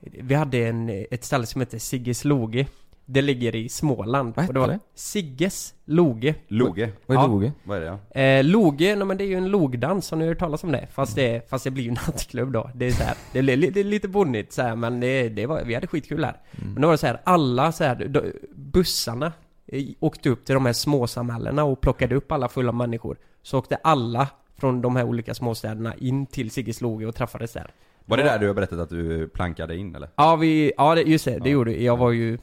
[0.00, 2.66] Vi hade en, ett ställe som heter Sigges Loge
[3.12, 6.92] Det ligger i Småland Vad och det hette Sigges Loge Loge.
[7.06, 7.26] Vad är Ja.
[7.26, 7.52] loge?
[7.64, 8.20] Vad är det ja?
[8.20, 10.86] eh, Loge, nej men det är ju en logdans, har ni hört talas om det?
[10.92, 13.70] Fast det, fast det blir ju nattklubb då Det är så här, det är, li-
[13.70, 16.72] det är lite bonnigt så här, men det, det var, vi hade skitkul här Mm.
[16.72, 18.22] Men då var det så här, alla så här, då,
[18.54, 19.32] bussarna
[19.66, 23.76] eh, åkte upp till de här småsamhällena och plockade upp alla fulla människor Så åkte
[23.76, 27.70] alla från de här olika småstäderna in till Sigges Loge och träffades där
[28.04, 30.08] Var det där du har berättat att du plankade in eller?
[30.16, 31.52] Ja, vi, ja det, just det, det Ja.
[31.52, 31.84] gjorde vi.
[31.84, 32.38] Jag var ju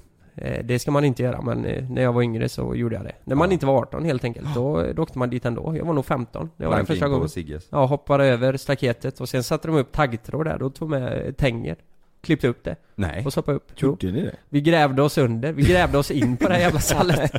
[0.64, 3.16] Det ska man inte göra men eh, när jag var yngre så gjorde jag det.
[3.24, 3.54] När man Ja.
[3.54, 5.76] inte var 18 helt enkelt, då, då åkte man dit ändå.
[5.78, 7.30] Jag var nog 15 när jag var där första gången.
[7.30, 7.68] Sigges?
[7.70, 11.76] Ja, hoppade över staketet och sen satte de upp taggtråd där och tog med tänger.
[12.22, 13.24] klippte upp det Nej.
[13.26, 13.72] och stoppade upp.
[13.76, 13.88] Jo.
[13.90, 14.36] Gjorde ni det?
[14.50, 17.32] Vi grävde oss under, vi grävde oss in på det här jävla stallet.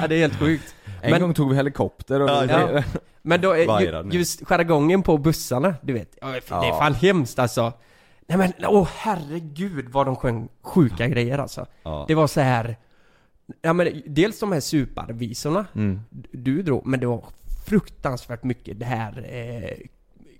[0.00, 0.74] ja, det är helt sjukt.
[1.02, 2.28] En Men- gång tog vi helikopter och...
[2.30, 2.82] Ja.
[3.22, 3.56] Men då,
[4.10, 6.16] just jargongen på bussarna, du vet.
[6.20, 6.76] Ja, Det är Ja.
[6.78, 7.72] fan hemskt alltså.
[8.26, 11.66] Nej men, åh herregud vad de sjöng sjuka grejer alltså.
[11.82, 12.04] Ja.
[12.08, 12.76] Det var så här.
[13.62, 16.00] Ja men dels de här suparvisorna Mm.
[16.32, 17.24] du drog, men det var
[17.66, 19.76] fruktansvärt mycket det här eh,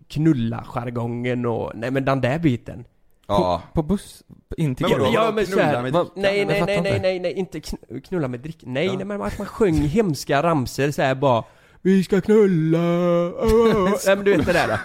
[0.08, 2.84] knulla-jargongen och, nej men den där biten.
[3.26, 3.62] Ja.
[3.72, 4.22] På buss?
[4.56, 5.10] In till Men vadå?
[5.14, 6.20] Ja men så knulla här, med vad- dricka?
[6.20, 6.98] nej nej nej nej inte.
[7.02, 8.58] nej nej, inte kn- knulla med drick.
[8.66, 8.92] Nej Ja.
[8.96, 11.44] nej men att man sjöng hemska ramser så här bara
[11.84, 14.78] Vi ska knulla, åh." Nej men du vet det där.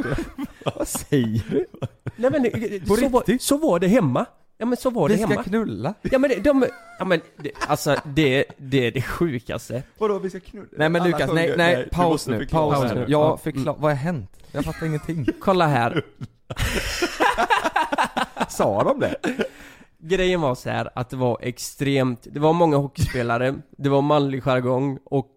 [0.77, 1.65] Vad säger du?
[2.15, 3.41] Nej men eh, På så var, riktigt?
[3.41, 4.25] så var det hemma.
[4.57, 5.43] Ja men så var det Vi ska hemma.
[5.43, 5.93] knulla?
[6.01, 6.65] Ja men det- de,
[6.99, 9.83] ja men det, alltså det, det är det sjukaste.
[9.97, 10.67] Vadå vi ska knulla?
[10.77, 12.99] Nej men Alla Lukas, sjunger- nej, nej, du paus måste nu, förklara paus nu.
[12.99, 13.05] nu.
[13.07, 13.37] Jag Ja.
[13.37, 14.31] förklar, vad har hänt?
[14.51, 15.27] Jag fattar ingenting.
[15.39, 16.03] Kolla här.
[18.49, 19.15] Sa de det?
[20.01, 24.43] Grejen var så här att det var extremt, det var många hockeyspelare, det var manlig
[24.43, 25.29] jargong och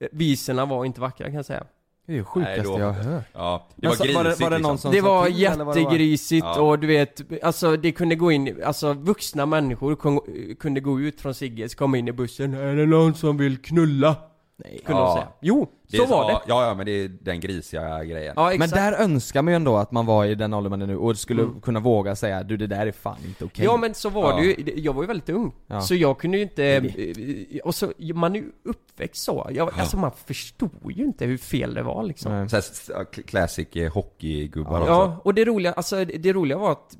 [0.00, 1.64] eh, visorna var inte vackra kan jag säga.
[2.06, 3.24] Det är det sjukaste Nej, då- jag har hört.
[3.32, 4.78] Ja, det var så- grisigt var det- var det någon liksom.
[4.78, 5.76] som- Det var till, det var?
[5.76, 6.60] jättegrisigt Ja.
[6.60, 9.96] och du vet, alltså det kunde gå in, alltså vuxna människor
[10.54, 14.16] kunde gå ut från Sigges, komma in i bussen, är det någon som vill knulla?
[14.64, 14.80] Nej.
[14.84, 15.06] Kunde Ja.
[15.06, 15.28] de säga.
[15.40, 16.40] Jo, Det så är var det.
[16.46, 18.34] Ja, ja men det är den grisiga grejen.
[18.36, 20.86] Ja Men där önskar man ju ändå att man var i den åldern man är
[20.86, 21.60] nu och skulle Mm.
[21.60, 23.64] kunna våga säga du det där är fan inte okej.
[23.64, 24.36] Ja men så var Ja.
[24.36, 25.52] det ju, jag var ju väldigt ung.
[25.66, 25.80] Ja.
[25.80, 29.46] Så jag kunde ju inte, Det och så, man är ju uppväxt så.
[29.52, 32.32] Jag, Alltså man förstod ju inte hur fel det var liksom.
[32.32, 32.48] Nej.
[32.48, 32.56] Så
[32.96, 34.92] här, classic eh, hockeygubbar också.
[34.92, 36.96] Ja, och det roliga, alltså det roliga var att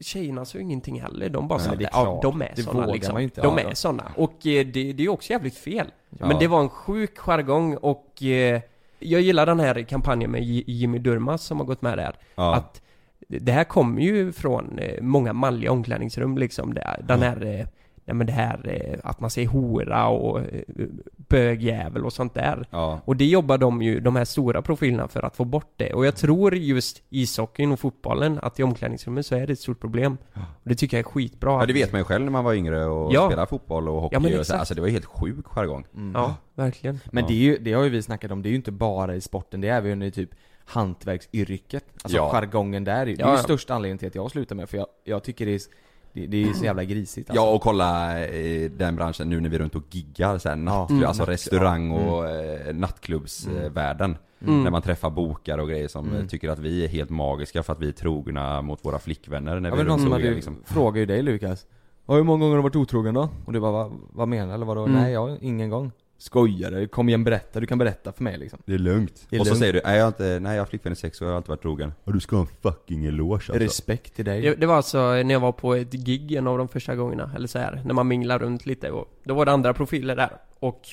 [0.00, 3.18] Tjejerna såg ingenting heller, de bara sa är ja, de är Det såna vågar liksom.
[3.18, 3.40] ju inte.
[3.40, 4.12] De Ja, är såna.
[4.16, 5.92] Och eh, det, det är ju också jävligt fel.
[6.18, 6.26] Ja.
[6.26, 8.60] Men det var en sjuk jargong och eh,
[8.98, 12.16] jag gillar den här kampanjen med Jimmy Durmaz som har gått med där.
[12.34, 12.54] Ja.
[12.54, 12.82] Att
[13.28, 16.74] det här kommer ju från eh, många manliga omklädningsrum liksom.
[17.02, 17.66] Den här,
[18.08, 18.60] nej men det här
[18.92, 20.62] eh, att man säger hora och eh,
[21.16, 22.66] bögjävel och sånt där.
[22.70, 23.00] Ja.
[23.04, 25.92] Och det jobbar de ju, de här stora profilerna för att få bort det.
[25.92, 29.80] Och jag tror just ishockeyn och fotbollen, att i omklädningsrummet så är det ett stort
[29.80, 30.16] problem.
[30.34, 31.52] Och det tycker jag är skitbra.
[31.60, 33.26] Ja det vet man ju själv när man var yngre och Ja.
[33.28, 34.56] spelade fotboll och hockey Ja, men och så.
[34.56, 35.84] Alltså det var helt sjuk jargong.
[36.14, 37.00] Ja, verkligen.
[37.12, 37.28] Men Ja.
[37.28, 39.20] det, är ju, det har ju vi snackat om, det är ju inte bara i
[39.20, 40.30] sporten, det är även i typ
[40.64, 41.84] hantverksyrket.
[42.02, 42.30] Alltså Ja.
[42.32, 43.36] jargongen där, det är ju ja.
[43.36, 45.60] största anledningen till att jag slutar med för jag, jag tycker det är,
[46.12, 47.44] det, det är så jävla grisigt alltså.
[47.44, 50.56] Ja och kolla eh, den branschen nu när vi är runt och giggar så här,
[50.56, 51.08] nattklubb, Mm.
[51.08, 54.16] alltså restaurang och eh, nattklubbsvärlden.
[54.46, 54.62] Mm.
[54.64, 56.20] När man träffar bokare och grejer som Mm.
[56.20, 59.60] eh, tycker att vi är helt magiska för att vi är trogna mot våra flickvänner
[59.60, 60.56] när Ja, vi är runt som och giggar liksom.
[60.64, 61.66] frågar ju dig Lukas
[62.06, 63.28] Ja, hur många gånger har du varit otrogen då?
[63.44, 64.54] Och du bara, vad, vad menar du?
[64.54, 64.84] Eller vadå?
[64.84, 65.00] Mm.
[65.02, 66.88] Nej, jag ingen gång Skojar du?
[66.88, 69.26] Kom igen berätta, du kan berätta för mig liksom Det är lugnt.
[69.30, 69.60] Det är och så lugnt.
[69.60, 71.36] säger du, nej jag har inte, nej jag har flickvän i sex år, jag har
[71.36, 71.92] alltid varit trogen.
[72.04, 73.52] Och du ska ha en fucking eloge alltså.
[73.52, 76.58] Respekt till dig Det, det var alltså när jag var på ett gig en av
[76.58, 79.52] de första gångerna, eller så här, när man minglar runt lite och då var det
[79.52, 80.88] andra profiler där och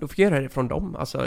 [0.00, 1.26] då fick jag göra det från dem, alltså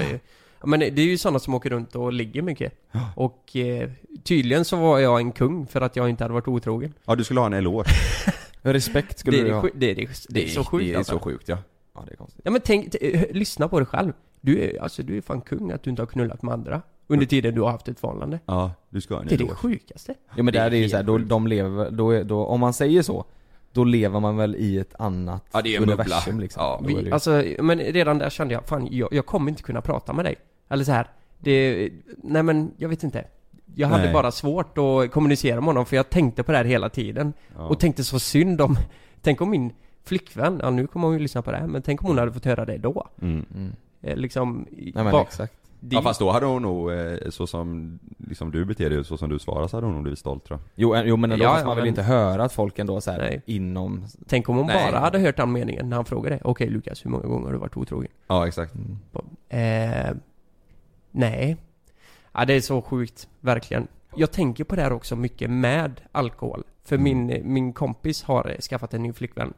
[0.62, 2.74] ja, men det är ju sådana som åker runt och ligger mycket
[3.15, 3.89] och eh,
[4.24, 7.24] tydligen så var jag en kung för att jag inte hade varit otrogen Ja du
[7.24, 7.89] skulle ha en eloge.
[8.62, 10.93] Respekt skulle det, är du det, ha det, är det, det är så sjukt Det
[10.93, 11.13] är alltså.
[11.13, 11.58] så sjukt ja.
[11.95, 12.41] Ja, det är konstigt.
[12.45, 14.13] Ja men tänk, eh, lyssna på dig själv.
[14.41, 17.25] Du är, alltså du är fan kung att du inte har knullat med andra Under
[17.25, 18.39] tiden du har haft ett förhållande.
[18.45, 20.13] Ja, du ska ha en Det är det sjukaste.
[20.36, 22.60] Ja men Det är där är ju såhär, då, de lever, då, är- då, om
[22.60, 23.25] man säger så
[23.73, 26.04] Då lever man väl i ett annat Ja, det är en bubbla.
[26.04, 26.63] universum liksom.
[26.63, 29.25] Ja, Då är det Vi, ju- alltså, men redan där kände jag, fan jag, jag
[29.25, 30.36] kommer inte kunna prata med dig.
[30.69, 31.08] Eller så här,
[31.39, 33.25] det, nej men jag vet inte.
[33.75, 34.13] Jag hade Nej.
[34.13, 37.63] bara svårt att kommunicera med honom för jag tänkte på det här hela tiden Ja.
[37.67, 38.77] Och tänkte så synd om,
[39.21, 39.71] tänk om min
[40.03, 42.31] flickvän, ja nu kommer hon ju lyssna på det här men tänk om hon hade
[42.33, 43.45] fått höra det då Mm.
[43.55, 43.71] mm.
[44.01, 47.47] Eh, Liksom, i- Nej men exakt det- Ja fast då hade hon nog, eh, så
[47.47, 50.43] som liksom du beter dig, så som du svarar så hade hon nog blivit stolt
[50.45, 50.69] tror jag.
[50.75, 52.79] Jo, eh, jo men ändå, Ja, fast ja, man vill men- inte höra att folk
[52.79, 53.41] ändå såhär Nej.
[53.45, 54.91] inom Tänk om hon Nej.
[54.91, 57.59] bara hade hört den meningen när han frågade Okej Lukas, hur många gånger har du
[57.59, 58.11] varit otrogen?
[58.27, 58.73] Ja exakt.
[58.75, 58.97] mm.
[59.49, 60.13] Eh,
[61.11, 61.57] nej.
[62.33, 63.87] Ja, det är så sjukt, verkligen.
[64.15, 66.63] Jag tänker på det här också mycket med alkohol.
[66.83, 67.03] För Mm.
[67.27, 69.53] min, min kompis har skaffat en ny flickvän.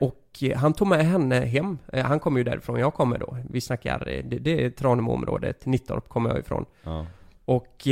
[0.00, 1.78] Och eh, han tog med henne hem.
[1.92, 3.36] Eh, Han kommer ju därifrån jag kommer då.
[3.50, 6.64] Vi snackar, eh, det, det är Tranemo-området, Nittorp kommer jag ifrån.
[6.84, 7.06] Ja.
[7.44, 7.88] Och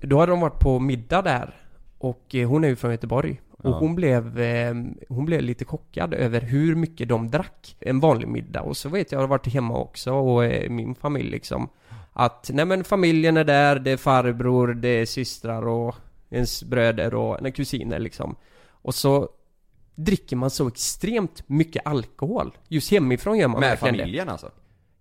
[0.00, 1.54] då hade de varit på middag där.
[1.98, 3.40] Och hon är ju från Göteborg.
[3.58, 3.78] Och Ja.
[3.78, 4.40] hon blev,
[5.08, 8.62] hon blev lite chockad över hur mycket de drack en vanlig middag.
[8.62, 11.68] Och så vet jag, jag har varit hemma också och min familj liksom.
[12.12, 15.94] Att, nej men familjen är där, det är farbror, det är systrar och
[16.30, 18.36] ens bröder och nej, kusiner liksom.
[18.70, 19.28] Och så
[19.94, 22.56] dricker man så extremt mycket alkohol.
[22.68, 24.00] Just hemifrån gör man Med verkligen det.
[24.02, 24.50] familjen alltså?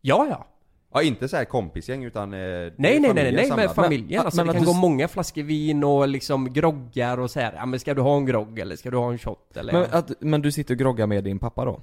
[0.01, 0.47] Ja, ja.
[0.93, 4.25] Ja inte så här kompisgäng utan eh, Nej nej nej nej, nej med familjen Men-
[4.25, 7.53] alltså, men det kan du gå många flaskor vin och liksom groggar och så här.
[7.53, 9.73] ja men ska du ha en grogg eller ska du ha en shot eller?
[9.73, 11.81] Men, att, men du sitter och groggar med din pappa då?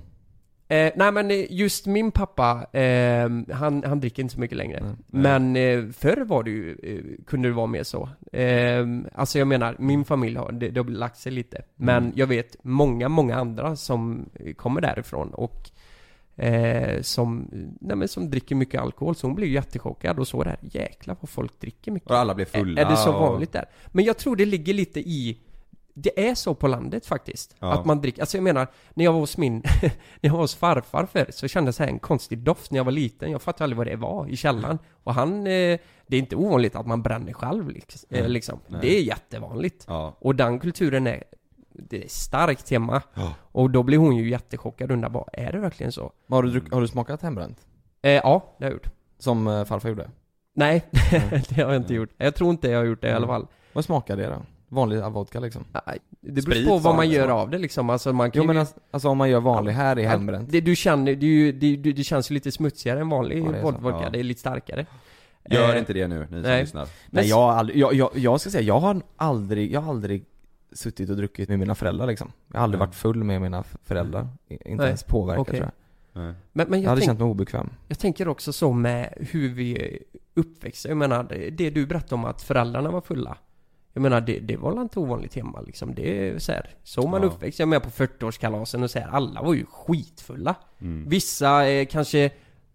[0.71, 4.81] Eh, nej men eh, just min pappa, eh, han, han dricker inte så mycket längre.
[4.83, 4.95] Nej.
[5.09, 8.09] Men eh, förr var det ju, eh, kunde det vara mer så.
[8.33, 11.63] Eh, alltså jag menar, min familj har, det, det har lagt sig lite.
[11.77, 12.13] Men Mm.
[12.17, 15.71] jag vet många, många andra som eh, kommer därifrån och
[17.01, 17.49] som,
[17.81, 19.15] nej men som dricker mycket alkohol.
[19.15, 22.11] Så hon blev jättechockad och så där, jäklar vad folk dricker mycket.
[22.11, 23.65] Och alla blev fulla Är det så och- vanligt där?
[23.87, 25.39] Men jag tror det ligger lite i
[26.03, 27.57] det är så på landet faktiskt.
[27.59, 27.73] Ja.
[27.73, 30.55] Att man dricker, alltså jag menar, när jag var hos min, när jag var hos
[30.55, 33.31] farfar förr så kändes det här en konstig doft när jag var liten.
[33.31, 34.79] Jag fattade aldrig vad det var i källaren.
[35.05, 38.01] Och han, eh, det är inte ovanligt att man bränner själv liksom.
[38.11, 38.31] Eh, Nej.
[38.31, 38.61] liksom.
[38.67, 38.81] Nej.
[38.83, 39.85] Det är jättevanligt.
[39.89, 40.17] Ja.
[40.21, 41.25] Och den kulturen är,
[41.73, 43.03] det är starkt hemma.
[43.15, 43.35] Ja.
[43.53, 46.13] Och då blir hon ju jättechockad och undrar bara, är det verkligen så?
[46.27, 47.67] Men Har du, druck, har du smakat hembränt?
[48.03, 48.89] Eh, ja, det har jag gjort.
[49.19, 50.11] Som eh, farfar gjorde?
[50.55, 50.85] Nej,
[51.49, 52.11] det har jag inte gjort.
[52.17, 53.47] Jag tror inte jag har gjort det i alla fall.
[53.73, 54.43] Vad smakar det då?
[54.69, 55.65] Vanlig vodka liksom?
[55.87, 57.91] Nej, Det beror Sprit på vad man gör av det liksom.
[57.91, 60.49] Alltså man kan Jo men alltså, alltså om man gör vanlig här i Ja, hembränt?
[60.53, 63.51] Det du känner, det, ju, det, det, det känns ju lite smutsigare än vanlig Ja,
[63.53, 64.11] det vodka, Ja.
[64.11, 64.87] det är lite starkare.
[65.51, 66.61] Gör Eh, inte det nu, ni som nej.
[66.61, 66.89] lyssnar.
[67.11, 70.25] Nej jag har aldrig, jag, jag, jag ska säga, jag har aldrig, jag har aldrig
[70.73, 72.87] suttit och druckit med mina föräldrar liksom Jag har aldrig Nej.
[72.87, 74.87] varit full med mina föräldrar, inte Nej.
[74.87, 75.61] ens påverkat Okej.
[75.61, 75.75] tror jag.
[76.23, 79.49] Men, men Jag jag, hade tänk, känt mig obekväm jag tänker också så med hur
[79.49, 79.99] vi är
[80.35, 80.89] uppväxta.
[80.89, 83.37] Jag menar, det, det du berättade om att föräldrarna var fulla.
[83.99, 85.95] Jag menar, det, det var inte ovanligt hemma liksom.
[85.95, 87.29] Det är så här, så man Ja.
[87.29, 87.59] uppväxt.
[87.59, 90.55] Jag med på 40-årskalasen och så här, alla var ju skitfulla.
[90.81, 91.09] Mm.
[91.09, 92.31] Vissa eh, kanske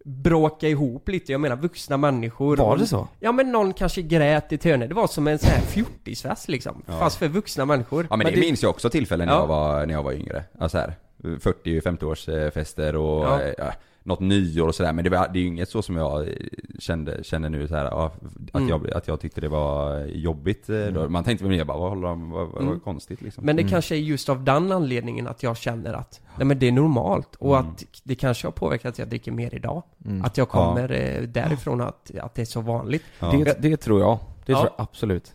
[0.06, 3.08] bråka ihop lite, jag menar vuxna människor Var det så?
[3.20, 4.80] Ja men någon kanske grät i hörn.
[4.80, 6.84] Det var som en sån här fjortisfest liksom.
[6.88, 7.00] Ja.
[7.00, 8.08] Fast för vuxna människor.
[8.10, 9.40] Ja men, det, minns jag också tillfällen när, Ja.
[9.40, 10.44] jag var, när jag var yngre.
[10.60, 13.42] Alltså här 40-50 års eh, fester och Ja.
[13.58, 13.72] ja.
[14.04, 14.94] Något nyår och sådär.
[14.94, 16.34] Men det, var, det är ju inget så som jag eh,
[16.80, 18.06] kände, kände nu så här, ja,
[18.52, 18.70] att, Mm.
[18.70, 20.70] jag, att jag tyckte det var jobbigt.
[20.70, 21.10] eh, Då.
[21.10, 22.80] Man tänkte väl mer bara, vad håller de, vad, vad, Mm.
[22.80, 23.46] konstigt liksom.
[23.46, 23.70] Men det Mm.
[23.72, 27.36] kanske är just av den anledningen att jag känner att Nej men det är normalt
[27.36, 27.70] och Mm.
[27.72, 29.84] att det kanske har påverkat att jag dricker mer idag.
[30.06, 30.22] Mm.
[30.26, 33.04] Att jag kommer eh, därifrån att, att det är så vanligt.
[33.20, 33.32] Ja.
[33.32, 34.58] det, det tror jag, det Ja.
[34.60, 35.34] tror jag absolut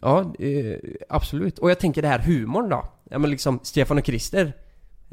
[0.00, 0.24] Ja,
[1.08, 1.58] absolut.
[1.58, 2.84] Och jag tänker det här humorn då.
[3.10, 4.52] Ja men liksom Stefan och Christer.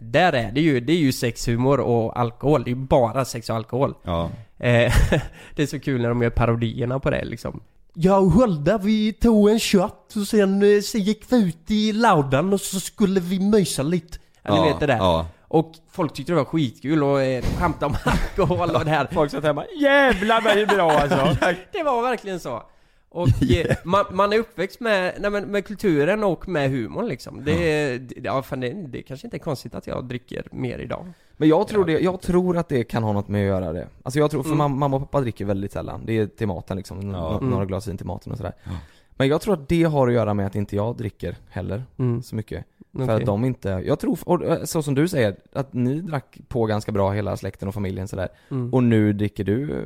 [0.02, 2.64] Där är det ju, det är ju sexhumor och alkohol.
[2.64, 3.94] Det är ju bara sex och alkohol.
[4.04, 4.30] Ja.
[4.58, 4.94] Eh,
[5.56, 7.62] det är så kul när de gör parodierna på det liksom.
[7.94, 11.94] Jag och Hulda vi tog en shot och sen eh, så gick vi ut i
[11.94, 14.18] laudan och så skulle vi mysa lite.
[14.42, 14.98] Ja, ni vet det där.
[14.98, 15.28] Ja.
[15.48, 19.08] Och folk tyckte det var skitkul och eh, skämta om alkohol och det här.
[19.12, 21.46] Folk satt hemma, jävlar vad det är bra alltså!
[21.72, 22.64] Det var verkligen så.
[23.14, 27.44] Och eh, man, man är uppväxt med, nej, men med kulturen och med humorn liksom.
[27.46, 30.80] Det, är- det, ja, fan, det, det kanske inte är konstigt att jag dricker mer
[30.80, 31.08] idag.
[31.38, 33.88] Men jag tror, det, jag tror att det kan ha något med att göra det
[34.04, 34.62] Alltså jag tror, för Mm.
[34.72, 37.08] mam- mamma och pappa dricker väldigt sällan Det är till maten liksom, Ja.
[37.12, 37.50] nå- Mm.
[37.50, 38.72] några glas vin till maten och sådär Ja.
[39.12, 42.22] Men jag tror att det har att göra med att inte jag dricker heller Mm.
[42.24, 45.74] så mycket För att de inte, jag tror, och eh, så som du säger, att
[45.74, 48.74] ni drack på ganska bra hela släkten och familjen sådär Mm.
[48.74, 49.86] Och nu dricker du, eh,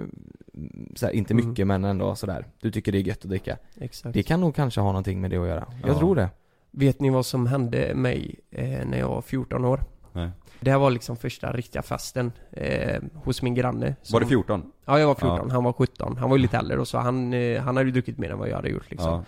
[0.96, 1.50] såhär, inte Mm.
[1.50, 4.13] mycket men ändå sådär Du tycker det är gött att dricka Exakt.
[4.13, 5.98] Det kan nog kanske ha någonting med det att göra Jag Ja.
[6.00, 6.30] tror det
[6.72, 9.84] Vet ni vad som hände mig eh, när jag var 14 år?
[10.13, 10.30] Nej.
[10.60, 13.96] Det här var liksom första riktiga festen eh, hos min granne.
[14.02, 14.72] som- Var det 14?
[14.86, 15.46] Ja, jag var 14.
[15.48, 15.54] Ja.
[15.54, 16.18] Han var 17.
[16.18, 18.38] Han var ju lite äldre och så han, eh, han hade ju druckit mer än
[18.39, 19.12] vad jag hade gjort liksom.
[19.12, 19.24] Ja.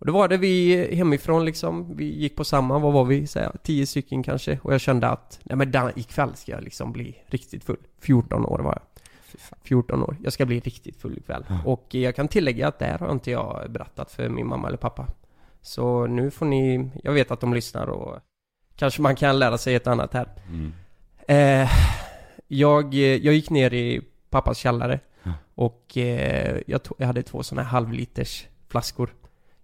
[0.00, 3.26] Och då var det vi hemifrån liksom, vi gick på samma, vad var vi?
[3.26, 4.58] Så här, 10 stycken kanske.
[4.62, 7.76] Och jag kände att, nej men den, ikväll ska jag liksom bli riktigt full.
[8.00, 8.82] 14 år var jag.
[9.62, 10.16] 14 år.
[10.22, 11.44] Jag ska bli riktigt full ikväll.
[11.48, 11.58] Ja.
[11.64, 14.76] Och jag kan tillägga att det här har inte jag berättat för min mamma eller
[14.76, 15.06] pappa.
[15.62, 18.18] Så nu får ni, jag vet att de lyssnar och
[18.76, 20.28] kanske man kan lära sig ett annat här.
[20.48, 20.72] Mm.
[21.28, 21.70] Eh,
[22.48, 25.32] jag, jag gick ner i pappas källare Ja.
[25.54, 29.14] och eh, jag, tog, jag hade två sådana här halvliters flaskor.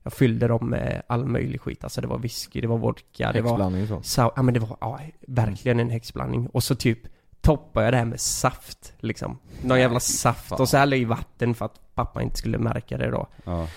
[0.07, 1.85] Jag fyllde dem med all möjlig skit.
[1.85, 3.51] Alltså det var whisky, det var vodka, det var...
[3.51, 6.47] Häxblandning så Sa, ja men det var, ja, verkligen en häxblandning.
[6.47, 6.99] Och så typ
[7.41, 9.39] toppade jag det här med saft liksom.
[9.63, 12.99] Någon jävla saft och så hällde jag i vatten för att pappa inte skulle märka
[12.99, 13.27] det då.
[13.45, 13.69] Ja.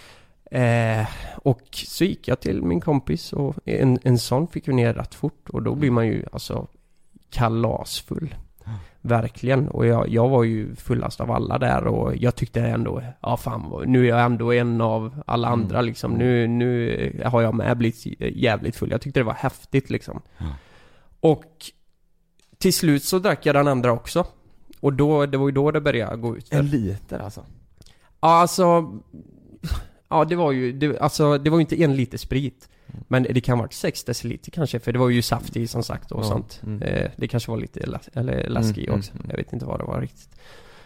[0.58, 4.94] Eh, och så gick jag till min kompis och en, en sån fick ju ner
[4.94, 6.68] rätt fort och då blir man ju alltså
[7.30, 8.36] kalasfull.
[9.02, 9.68] Verkligen.
[9.68, 13.84] Och jag, jag var ju fullast av alla där och jag tyckte ändå, ja fan
[13.88, 15.60] nu är jag ändå en av alla Mm.
[15.62, 16.12] andra liksom.
[16.14, 18.92] Nu, nu har jag med blivit jävligt full.
[18.92, 20.22] Jag tyckte det var häftigt liksom.
[20.38, 20.46] Ja.
[21.20, 21.46] Och
[22.58, 24.26] till slut så drack jag den andra också.
[24.80, 27.46] Och då, det var ju då det började gå ut En liter alltså?
[28.22, 28.94] Ja, alltså...
[30.10, 32.70] Ja, det var ju, det, alltså det var ju inte en liter sprit.
[33.08, 35.84] Men det kan ha varit 6 deciliter kanske, för det var ju saft i som
[35.84, 36.62] sagt och Ja, sånt.
[36.66, 36.82] mm.
[36.82, 39.12] Eh, det kanske var lite las, eller läsk i Mm, också.
[39.12, 39.30] mm, mm.
[39.32, 40.30] Jag vet inte vad det var riktigt.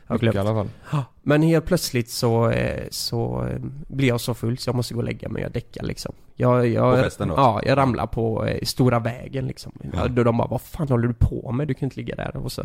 [0.07, 0.35] Jag har Mycket glömt.
[0.47, 1.03] i alla fall.
[1.21, 4.99] Men helt plötsligt så, eh, så eh, blir jag så full så jag måste gå
[4.99, 6.13] och lägga mig och däcka liksom.
[6.35, 7.33] Jag, jag, På festen då?
[7.37, 9.71] Ja, jag ramlar på eh, stora vägen liksom.
[9.93, 10.07] Ja.
[10.07, 11.67] Då de bara 'Vad fan håller du på med?
[11.67, 12.63] Du kan inte ligga där' och så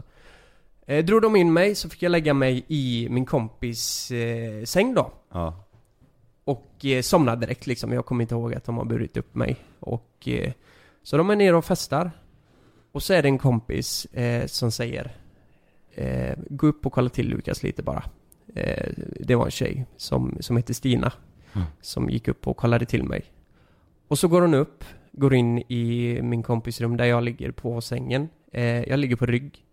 [0.87, 4.95] eh, Drog de in mig så fick jag lägga mig i min kompis eh, säng
[4.95, 5.13] då.
[5.33, 5.65] Ja.
[6.49, 7.93] Och eh, somnade direkt liksom.
[7.93, 9.57] Jag kommer inte ihåg att de har burit upp mig.
[9.81, 10.53] Och eh,
[11.03, 12.11] så de är nere och festar.
[12.93, 15.17] Och så är det en kompis eh, som säger
[15.95, 18.05] eh, Gå upp och kolla till Lukas lite bara.
[18.55, 21.13] Eh, det var en tjej som, som heter Stina.
[21.53, 21.67] Mm.
[21.81, 23.25] Som gick upp och kollade till mig.
[24.09, 27.81] Och så går hon upp, går in i min kompis rum där jag ligger på
[27.81, 28.29] sängen.
[28.53, 29.65] Eh, jag ligger på rygg.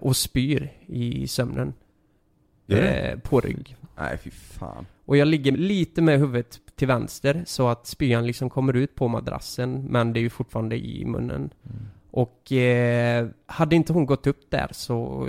[0.00, 1.72] Och spyr i sömnen.
[2.68, 3.76] Eh, på rygg.
[3.96, 4.86] Nej fy fan.
[5.04, 9.08] Och jag ligger lite med huvudet till vänster så att spyan liksom kommer ut på
[9.08, 11.50] madrassen men det är ju fortfarande i munnen.
[12.10, 15.28] Och eh, hade inte hon gått upp där så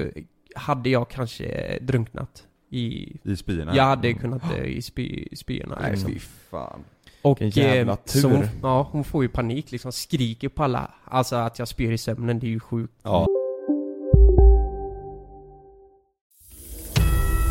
[0.56, 3.18] hade jag kanske drunknat i...
[3.24, 3.76] I spyorna?
[3.76, 6.12] Jag hade kunnat dö i spy, spyorna Nej liksom.
[6.12, 6.84] fy fan.
[7.22, 8.50] Och jävla eh, så hon, tur.
[8.62, 10.94] ja, hon får ju panik liksom, skriker på alla.
[11.06, 12.94] Alltså att jag spyr i sömnen, det är ju sjukt.
[13.04, 13.28] Ja.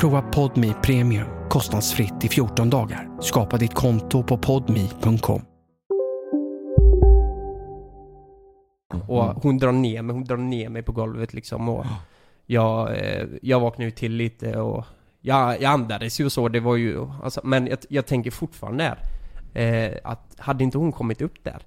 [0.00, 3.08] Prova Podmi Premium kostnadsfritt i 14 dagar.
[3.20, 5.42] Skapa ditt konto på podmi.com.
[9.08, 11.86] Och hon drar ner mig, hon drar ner mig på golvet liksom och
[12.46, 14.84] jag, eh, jag vaknade ju till lite och
[15.20, 18.84] jag, jag andades ju och så, det var ju, alltså, men jag, jag tänker fortfarande
[18.84, 18.98] här
[19.54, 21.62] eh, att hade inte hon kommit upp där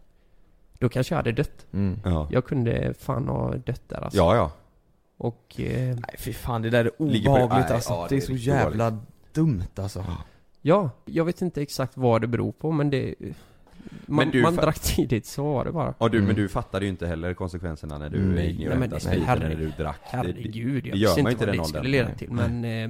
[0.80, 1.66] då kanske jag hade dött.
[1.74, 2.00] Mm.
[2.06, 2.28] Ja.
[2.32, 4.18] Jag kunde fan ha dött där alltså.
[4.18, 4.52] Ja, ja.
[5.20, 5.60] Och...
[5.60, 7.94] Eh, Nej fy fan, det där är på- obehagligt nej, alltså.
[7.94, 8.98] ja, det är det är så jävla
[9.34, 10.06] dumt alltså.
[10.62, 13.16] ja, jag vet inte exakt vad det beror på men det...
[14.06, 15.94] Man, Men du man drack tidigt, så var det bara.
[16.00, 16.28] Ja du, Mm.
[16.28, 19.40] men du fattade ju inte heller konsekvenserna när du Nej, gick ner och hämtade spriten
[19.40, 20.00] när du drack.
[20.12, 22.66] Det- Herregud, det jag gör visste inte vad det skulle leda till men...
[22.66, 22.90] Eh,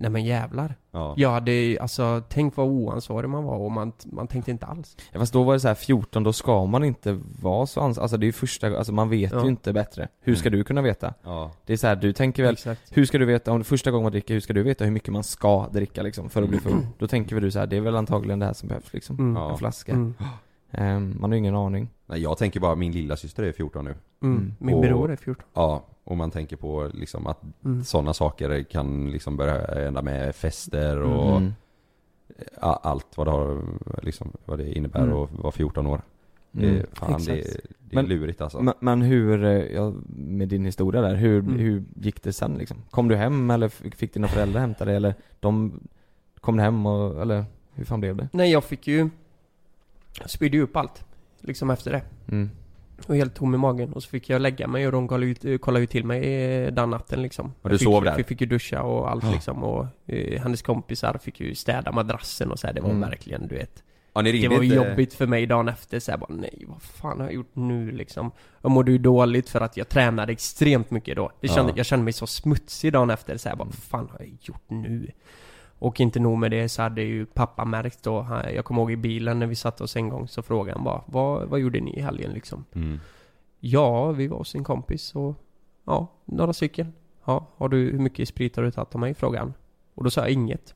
[0.00, 0.74] nej men jävlar.
[0.90, 1.14] Ja.
[1.16, 4.96] Jag hade, alltså, tänk vad oansvarig man var och man, man tänkte inte alls.
[5.12, 8.00] Ja, fast då var det så här 14, då ska man inte vara så ans-
[8.00, 9.42] Alltså det är ju första, alltså man vet Ja.
[9.42, 10.08] ju inte bättre.
[10.20, 11.14] Hur ska du kunna veta?
[11.22, 11.50] Ja.
[11.66, 12.96] Det är så här, du tänker väl, Exakt.
[12.96, 14.90] hur ska du veta, om det första gången man dricker, hur ska du veta hur
[14.92, 16.86] mycket man ska dricka liksom för att bli full?
[16.98, 19.16] Då tänker väl du så här, det är väl antagligen det här som behövs liksom,
[19.18, 19.36] Mm.
[19.36, 19.56] en Ja.
[19.56, 19.92] flaska.
[19.92, 20.14] Mm.
[20.70, 21.88] Ehm, man har ju ingen aning.
[22.06, 23.90] Nej jag tänker bara, min lilla syster är 14 nu.
[24.22, 24.36] Mm.
[24.36, 24.54] Mm.
[24.58, 25.46] Min Och- bror är 14.
[25.54, 27.84] Ja, och man tänker på liksom att Mm.
[27.84, 31.52] sådana saker kan liksom börja ända med fester och Mm.
[32.60, 33.62] a- allt vad det har,
[34.02, 35.16] liksom, vad det innebär Mm.
[35.16, 36.00] att vara 14 år.
[36.50, 36.86] Det, Mm.
[36.92, 37.60] fan det, det är
[37.94, 38.60] Men- lurigt alltså.
[38.62, 41.58] Men, men hur, eh, ja, med din historia där, hur, Mm.
[41.58, 42.76] hur gick det sen liksom?
[42.90, 45.80] Kom du hem eller fick dina föräldrar hämta dig eller de
[46.40, 48.28] kom hem och, eller hur fan blev det?
[48.32, 49.08] Nej, jag fick ju...
[50.20, 51.04] Jag spydde ju upp allt.
[51.40, 52.02] Liksom efter det.
[52.28, 52.50] Mm.
[53.06, 53.92] Och helt tom i magen.
[53.92, 56.72] Och så fick jag lägga mig och de kollade ut, kollade ut till mig eh,
[56.72, 57.52] den natten liksom.
[57.62, 58.16] Och du fick, sov där?
[58.16, 59.30] Vi fick ju duscha och allt Ja.
[59.32, 59.64] liksom.
[59.64, 62.74] Och eh, hennes kompisar fick ju städa madrassen och så här.
[62.74, 63.00] Det var Mm.
[63.08, 63.82] verkligen, du vet.
[64.14, 64.76] ja, Det var inte...
[64.76, 67.90] jobbigt för mig dagen efter så här, bara nej, vad fan har jag gjort nu
[67.90, 68.30] liksom?
[68.62, 71.30] Jag mådde ju dåligt för att jag tränade extremt mycket då.
[71.40, 71.76] Det kände, Ja.
[71.76, 74.64] Jag kände mig så smutsig dagen efter så här, bara, vad fan har jag gjort
[74.70, 75.10] nu?
[75.78, 78.96] Och inte nog med det så hade ju pappa märkt då, jag kommer ihåg i
[78.96, 81.96] bilen när vi satte oss en gång så frågade han bara, vad, vad gjorde ni
[81.98, 82.64] i helgen liksom?
[82.74, 83.00] Mm.
[83.60, 85.34] Ja, vi var hos en kompis och,
[85.84, 86.92] ja, några stycken.
[87.24, 89.14] Ja, har du, hur mycket sprit har du tagit av mig?
[89.14, 89.54] Frågade han.
[89.94, 90.74] Och då sa jag inget.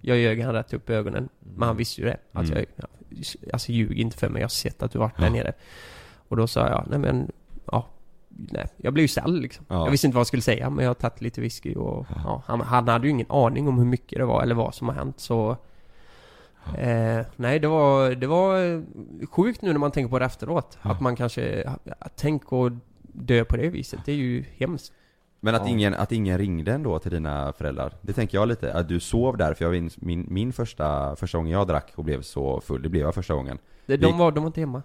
[0.00, 1.28] Jag ljög han rätt upp i ögonen.
[1.40, 2.16] Men han visste ju det.
[2.32, 2.66] Alltså, Mm.
[2.76, 2.86] jag,
[3.52, 5.32] alltså ljug inte för mig, jag har sett att du varit där Ja.
[5.32, 5.52] nere.
[6.28, 7.32] Och då sa jag, nej men,
[7.72, 7.86] ja.
[8.36, 9.64] Nej, jag blev ju ställd liksom.
[9.68, 9.84] Ja.
[9.84, 12.42] Jag visste inte vad jag skulle säga, men jag har tagit lite whisky och ja,
[12.46, 14.94] han, han hade ju ingen aning om hur mycket det var eller vad som har
[14.94, 15.56] hänt så
[16.78, 18.82] Eh, nej, det var, det var
[19.26, 20.78] sjukt nu när man tänker på det efteråt.
[20.82, 21.70] Att man kanske,
[22.16, 22.72] tänk att
[23.02, 24.00] dö på det viset.
[24.04, 24.92] Det är ju hemskt.
[25.40, 25.68] Men att, Ja.
[25.68, 27.92] ingen, att ingen ringde ändå till dina föräldrar?
[28.02, 31.38] Det tänker jag lite, att du sov där, för jag minns min, min första, första
[31.38, 34.40] gången jag drack och blev så full, det blev jag första gången de, var, de
[34.40, 34.82] var inte hemma.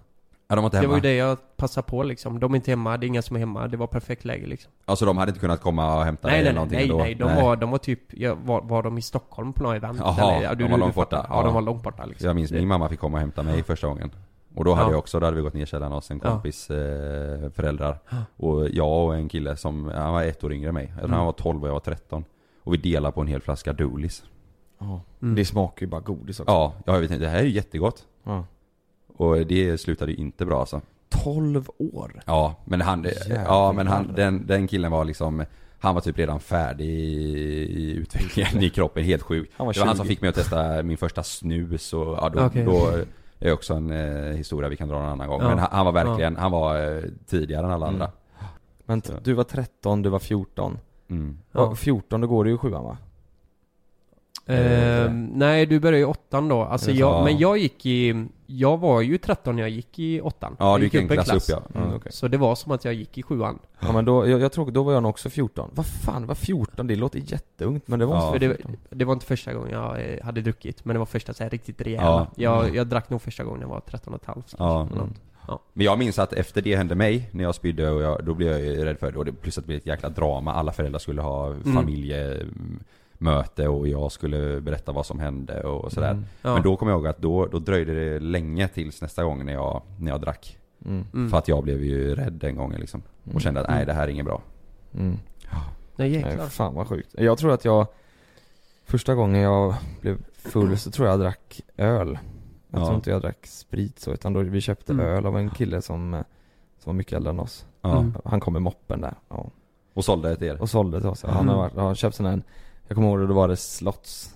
[0.48, 0.90] Ja de var inte Det hemma?
[0.90, 2.40] var ju det jag passade på liksom.
[2.40, 3.68] De är inte hemma, det är inga som är hemma.
[3.68, 4.72] Det var perfekt läge liksom.
[4.86, 7.16] Alltså de hade inte kunnat komma och hämta Nej dig nej eller nej, någonting nej,
[7.18, 7.26] då?
[7.28, 7.36] nej.
[7.36, 10.00] De, Var, de var typ, ja, var, var de i Stockholm på något event?
[10.00, 11.26] Jaha, ja, de du- var du långt borta?
[11.30, 12.28] Ja, de var långt borta liksom.
[12.28, 14.12] Jag minns Det- min mamma fick komma och hämta mig första gången
[14.56, 14.92] Och då hade Ja.
[14.92, 16.30] jag också, då hade vi gått ner i källaren hos en Ja.
[16.30, 17.98] kompis eh, föräldrar
[18.38, 21.06] Och jag och en kille som, han var ett år yngre än mig Jag tror
[21.06, 21.18] Mm.
[21.18, 22.26] han var 12 och jag var 13
[22.64, 24.24] Och vi delade på en hel flaska Doolis
[24.80, 25.02] Ja.
[25.22, 25.36] Mm.
[25.36, 26.52] Det smakar ju bara godis också.
[26.52, 28.46] Ja, jag vet inte, det här är ju jättegott Ja.
[29.18, 32.22] Och det slutade ju inte bra alltså 12 år?
[32.26, 35.46] Ja, men han, ja men han, den, den killen var liksom
[35.80, 39.88] Han var typ redan färdig i, utvecklingen i kroppen, helt sjuk Han var Det var
[39.88, 39.98] han 20.
[39.98, 42.64] som fick mig att testa min första snus och ja, då, Okej.
[42.66, 42.90] då
[43.40, 45.50] är också en eh, historia vi kan dra en annan gång Ja.
[45.50, 48.02] Men han, han var verkligen, han var eh, tidigare än alla Mm.
[48.02, 48.12] andra
[48.86, 50.78] Men du var 13, du var 14.
[51.10, 51.38] mm.
[51.52, 51.60] Ja.
[51.62, 51.76] Ja.
[51.76, 52.98] 14, då går du ju i sjuan va?
[54.48, 56.62] Eh, nej, du började i åttan då.
[56.62, 56.98] Alltså Ja.
[56.98, 58.26] jag, men jag gick i...
[58.48, 60.56] Jag var ju 13 när jag gick i åttan.
[60.60, 61.80] Ja, jag du gick en klass upp, ja.
[61.82, 62.12] Mm, okej.
[62.12, 63.60] Så det var som att jag gick i sjuan.
[63.80, 65.70] Ja men då, jag, jag tror, då var jag nog också 14.
[65.74, 66.88] Vad fan, var 14?
[66.88, 68.32] Det låter jätteungt men det var Ja.
[68.32, 68.78] För det, 14.
[68.90, 71.50] det var inte första gången jag eh, hade druckit, men det var första så här
[71.50, 72.04] riktigt rejäla.
[72.04, 72.28] Ja.
[72.36, 74.56] Jag, jag drack nog första gången jag var 13 och ett halvt.
[74.58, 74.84] Ja.
[74.84, 75.10] något.
[75.48, 75.60] Ja.
[75.74, 78.52] Men jag minns att efter det hände mig, när jag spydde och jag, då blev
[78.52, 80.72] jag ju rädd för det och det, plus att det blev ett jäkla drama, alla
[80.72, 82.80] föräldrar skulle ha Mm.
[83.20, 86.26] Familjemöte och jag skulle berätta vad som hände och sådär Mm.
[86.42, 86.54] Ja.
[86.54, 89.54] Men då kommer jag ihåg att då, då dröjde det länge tills nästa gång när
[89.54, 91.06] jag, när jag drack Mm.
[91.14, 91.30] Mm.
[91.30, 93.02] För att jag blev ju rädd den gången liksom
[93.34, 94.42] Och kände att nej det här är inget bra
[94.94, 95.18] Mm.
[95.52, 95.60] Nej
[95.96, 96.46] Nej, jäklar.
[96.48, 97.16] fan vad sjukt.
[97.18, 97.88] Jag tror att jag
[98.88, 102.18] Första gången jag blev full så tror jag jag drack öl
[102.72, 102.86] Jag Ja.
[102.86, 105.06] tror inte jag drack sprit så utan då vi köpte Mm.
[105.06, 106.24] öl av en kille som
[106.80, 108.14] Som var mycket äldre än oss Ja, Mm.
[108.26, 109.50] Han kom med moppen där ja.
[109.94, 111.24] och sålde det till er Och sålde till oss.
[111.24, 111.48] Han Mm.
[111.48, 112.42] har, varit, han har köpt sån här
[112.88, 114.32] Jag kommer ihåg det, då var det slotts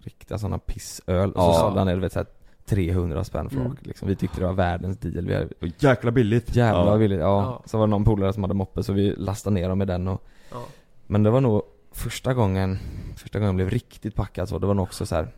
[0.00, 1.54] Riktiga sådana pissöl och så Ja.
[1.54, 2.26] sålde han det, du vet såhär
[2.64, 3.76] 300 spänn för Mm.
[3.80, 4.08] liksom.
[4.08, 5.26] Vi tyckte det var världens deal.
[5.26, 5.48] Vi hade,
[5.78, 6.98] Jäkla billigt jävla ja.
[6.98, 7.20] billigt.
[7.20, 7.42] Ja.
[7.42, 7.62] Ja.
[7.66, 10.08] Så var det någon polare som hade moppe så vi lastade ner dem med den
[10.08, 10.22] och
[10.52, 10.62] Ja.
[11.06, 12.78] Men det var nog första gången
[13.16, 15.28] Första gången jag blev riktigt packad så, det var nog också så här.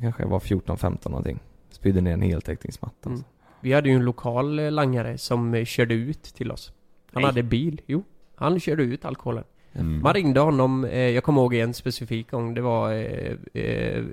[0.00, 3.24] Kanske jag var 14-15 någonting Spydde ner en heltäckningsmatta Mm.
[3.60, 6.72] Vi hade ju en lokal eh, langare som eh, körde ut till oss.
[7.12, 7.28] Han Nej.
[7.30, 8.04] hade bil, jo.
[8.34, 9.44] Han körde ut alkoholen.
[9.74, 10.02] Mm.
[10.02, 12.92] Man ringde honom, eh, jag kommer ihåg en specifik gång, det var...
[12.92, 14.04] Eh, eh,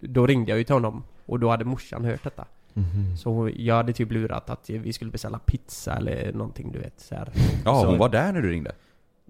[0.00, 2.44] då ringde jag ju till honom och då hade morsan hört detta.
[2.74, 3.16] Mhm.
[3.16, 7.14] Så jag hade typ lurat att vi skulle beställa pizza eller någonting du vet så
[7.14, 7.28] här.
[7.64, 8.72] Ja, hon var där när du ringde?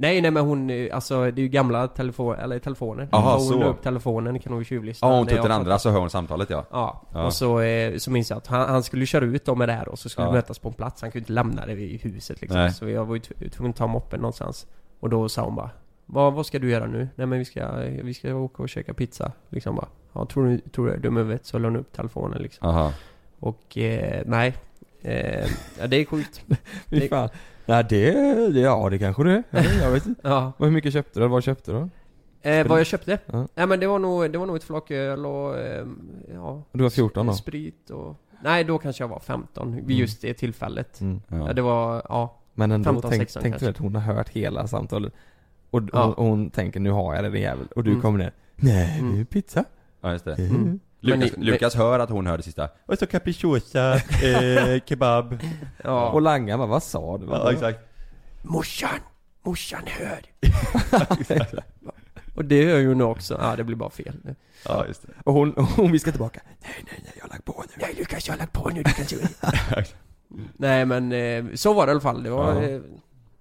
[0.01, 3.09] Nej nej men hon, eh, alltså det är ju gamla telefon, eller telefoner.
[3.13, 3.65] Aha, hon så.
[3.65, 5.09] upp telefonen kan hon tjuvlyssna.
[5.09, 7.27] Ja, hon tog den andra så hör hon samtalet ja Ja, Ja.
[7.27, 9.73] och så, eh, så minns jag att han, han skulle köra ut dem med det
[9.73, 10.31] här och så skulle Ja.
[10.31, 11.03] vi mötas på en plats.
[11.03, 12.61] Han kunde inte lämna det vid huset liksom.
[12.61, 12.73] Nej.
[12.73, 14.67] Så jag var ju tv- tvungen att ta moppen någonstans.
[15.01, 15.71] Och då sa hon bara
[16.07, 17.09] vad, vad ska du göra nu?
[17.15, 17.73] Nej men vi ska,
[18.03, 19.33] vi ska åka och käka pizza.
[19.49, 19.89] Liksom bara.
[20.13, 21.47] Ja, tror du, tror du är dum i huvudet?
[21.47, 22.69] Så la hon upp telefonen liksom.
[22.69, 22.93] Aha.
[23.39, 24.55] Och eh, nej.
[25.03, 25.47] Eh,
[25.81, 26.45] ja, det är sjukt.
[26.87, 27.29] Fy fan
[27.67, 28.13] Nej det,
[28.53, 29.43] det, ja det kanske det är.
[29.51, 30.53] Jag vet- Jag vet inte Ja.
[30.59, 31.29] Hur mycket köpte du?
[31.29, 31.89] Vad köpte du?
[32.51, 33.19] Eh, vad jag köpte?
[33.27, 33.47] Ja.
[33.55, 35.87] Nej men det var nog, det var nog ett flak öl och eh,
[36.35, 37.33] ja, Du var 14 då?
[37.33, 38.17] sprit och...
[38.43, 39.97] Nej då kanske jag var 15 vid Mm.
[39.97, 41.01] just det tillfället.
[41.01, 41.21] Mm.
[41.29, 41.37] Ja.
[41.47, 41.53] Ja.
[41.53, 42.37] det var, ja.
[42.59, 45.13] Men ändå, 15, tänk, 16 tänk du att hon har hört hela samtalet
[45.71, 46.05] Och Ja.
[46.17, 48.03] hon, hon tänker nu har jag det din jävel Och du Mm.
[48.03, 49.15] kommer ner Nej, Mm.
[49.15, 49.65] det är pizza
[50.01, 50.81] Ja just det Mm.
[51.01, 55.39] Lukas, Men ni- Lukas hör att hon hör det sista Och så capricciosa, eh, kebab
[55.85, 56.09] Ja.
[56.11, 57.27] Och Langa bara, vad sa du?
[57.27, 57.79] Ja exakt
[58.43, 59.01] Morsan!
[59.43, 60.21] Morsan hör!
[62.35, 63.39] och det hör ju nu också.
[63.43, 64.35] Ja det blir bara fel nu.
[64.65, 67.65] Ja just det Och hon, hon viskar tillbaka Nej, nej, nej, jag har lagt på
[67.69, 69.17] nu Nej Lukas jag har lagt på nu, du kan se
[70.57, 72.23] Nej men eh, så var det i alla fall.
[72.23, 72.63] Det var, Ja.
[72.69, 72.81] eh,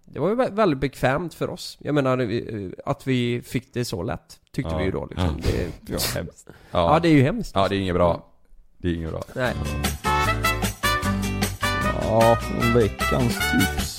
[0.05, 1.77] det var ju vä- väldigt bekvämt för oss.
[1.81, 4.39] Jag menar eh, att vi fick det så lätt.
[4.51, 4.77] Tyckte Ja.
[4.77, 5.41] vi ju då liksom.
[5.41, 7.51] Det, Det var hemskt Ja, ja det är ju hemskt.
[7.55, 8.25] ja det är inget bra
[8.77, 9.53] Det är inget bra Nej.
[12.01, 12.37] Ja,
[12.75, 13.97] veckans tips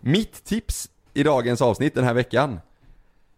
[0.00, 2.60] Mitt tips i dagens avsnitt den här veckan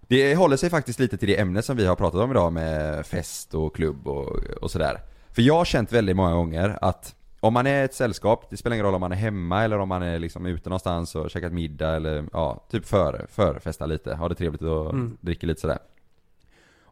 [0.09, 3.07] Det håller sig faktiskt lite till det ämne som vi har pratat om idag med
[3.07, 5.01] fest och klubb och, och sådär
[5.33, 8.75] För jag har känt väldigt många gånger att om man är ett sällskap, det spelar
[8.75, 11.53] ingen roll om man är hemma eller om man är liksom ute någonstans och käkat
[11.53, 15.17] middag eller ja, typ före, förfesta lite, ha det trevligt och Mm.
[15.21, 15.79] dricker lite sådär.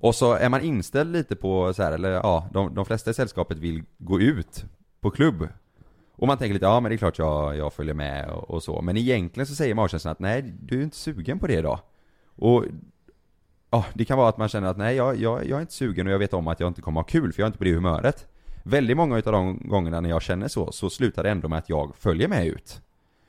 [0.01, 3.15] Och så är man inställd lite på så här, eller ja, de, de flesta i
[3.15, 4.65] sällskapet vill gå ut
[5.01, 5.49] på klubb.
[6.13, 8.63] Och man tänker lite, ja men det är klart jag, jag följer med och, och
[8.63, 8.83] så.
[8.83, 11.79] Men egentligen så säger magkänslan att nej, du är inte sugen på det idag.
[12.37, 12.65] Och
[13.71, 16.07] ja, det kan vara att man känner att nej, jag, jag, jag är inte sugen
[16.07, 17.65] och jag vet om att jag inte kommer ha kul för jag är inte på
[17.65, 18.27] det humöret.
[18.69, 21.69] Väldigt många utav de gångerna när jag känner så, så slutar det ändå med att
[21.69, 22.81] jag följer med ut.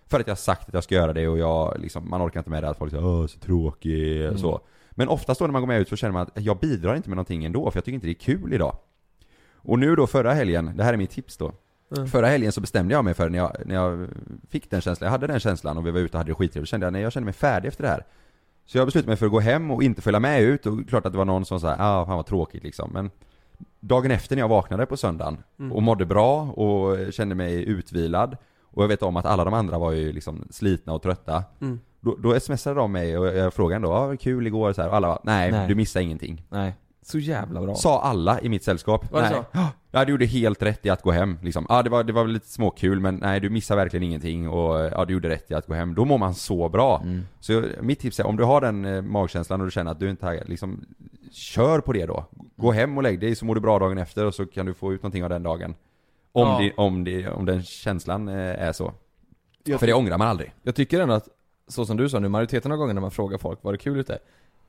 [0.08, 2.40] För att jag har sagt att jag ska göra det och jag liksom, man orkar
[2.40, 4.38] inte med det att folk säger åh så tråkig, Mm.
[4.38, 4.62] så.
[4.92, 7.10] Men oftast då när man går med ut så känner man att jag bidrar inte
[7.10, 8.78] med någonting ändå för jag tycker inte det är kul idag.
[9.56, 11.52] Och nu då förra helgen, det här är mitt tips då.
[11.96, 12.08] Mm.
[12.08, 14.08] Förra helgen så bestämde jag mig för när jag, när jag
[14.50, 16.70] fick den känslan, jag hade den känslan och vi var ute och hade det skittrevligt,
[16.70, 18.06] kände jag nej jag kände mig färdig efter det här.
[18.66, 21.06] Så jag beslutade mig för att gå hem och inte följa med ut och klart
[21.06, 23.10] att det var någon som sa ah fan vad tråkigt liksom men
[23.80, 25.72] Dagen efter när jag vaknade på söndagen Mm.
[25.72, 29.78] och mådde bra och kände mig utvilad och jag vet om att alla de andra
[29.78, 31.80] var ju liksom slitna och trötta Mm.
[32.02, 34.96] Då, då smsade de mig och jag frågade ändå, ah, kul igår så här, och
[34.96, 35.68] alla bara, nej, Nej.
[35.68, 36.76] du missade ingenting Nej.
[37.02, 37.76] Så jävla bra.
[37.76, 39.12] Sa alla i mitt sällskap.
[39.12, 39.42] Var det nej.
[39.54, 39.60] så?
[39.92, 41.66] Ja, du gjorde helt rätt i att gå hem liksom.
[41.70, 45.06] Ja, det var, det var lite småkul men nej, du missade verkligen ingenting och ja,
[45.06, 45.96] du gjorde rätt i att gå hem.
[45.96, 47.02] Då mår man så bra.
[47.04, 47.22] Mm.
[47.40, 50.10] Så mitt tips är, om du har den eh, magkänslan och du känner att du
[50.10, 50.86] inte är liksom
[51.32, 52.26] Kör på det då.
[52.56, 54.74] Gå hem och lägg dig så mår du bra dagen efter och så kan du
[54.74, 55.76] få ut någonting av den dagen.
[56.32, 56.60] Om, Ja.
[56.60, 58.94] det, om, det, om den känslan eh, är så.
[59.64, 60.54] Jag För det ångrar man aldrig.
[60.64, 61.28] Jag tycker ändå att,
[61.68, 64.00] så som du sa nu, majoriteten av gångerna när man frågar folk, var det kul
[64.00, 64.20] ute?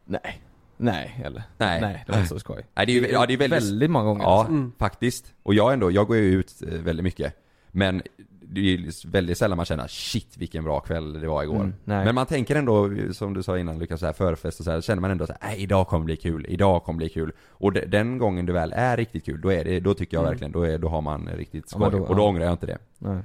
[0.04, 0.40] Nej.
[0.80, 1.42] Nej, eller?
[1.58, 1.80] Nej.
[1.80, 2.66] Nej, det var inte så skoj.
[2.74, 4.22] Nej, det är ju, ja, det är väldigt, väldigt många gånger.
[4.24, 4.52] Ja, alltså.
[4.52, 4.72] Mm.
[4.78, 5.34] faktiskt.
[5.42, 7.34] Och jag ändå, jag går ju ut eh, väldigt mycket.
[7.72, 8.02] Men
[8.42, 11.54] det är ju väldigt sällan man känner shit vilken bra kväll det var igår.
[11.56, 12.04] Mm, nej.
[12.04, 14.80] men man tänker ändå, som du sa innan Lukas, så här, förfest och så här,
[14.80, 17.32] känner man ändå så här, idag kommer bli kul, idag kommer bli kul.
[17.48, 20.22] Och de, den gången det väl är riktigt kul, då är det, då tycker jag
[20.22, 20.30] Mm.
[20.30, 21.80] verkligen, då, är, då har man riktigt Ja, skoj.
[21.80, 22.26] men då- och då ja.
[22.28, 22.78] ångrar jag inte det.
[22.98, 23.22] Nej.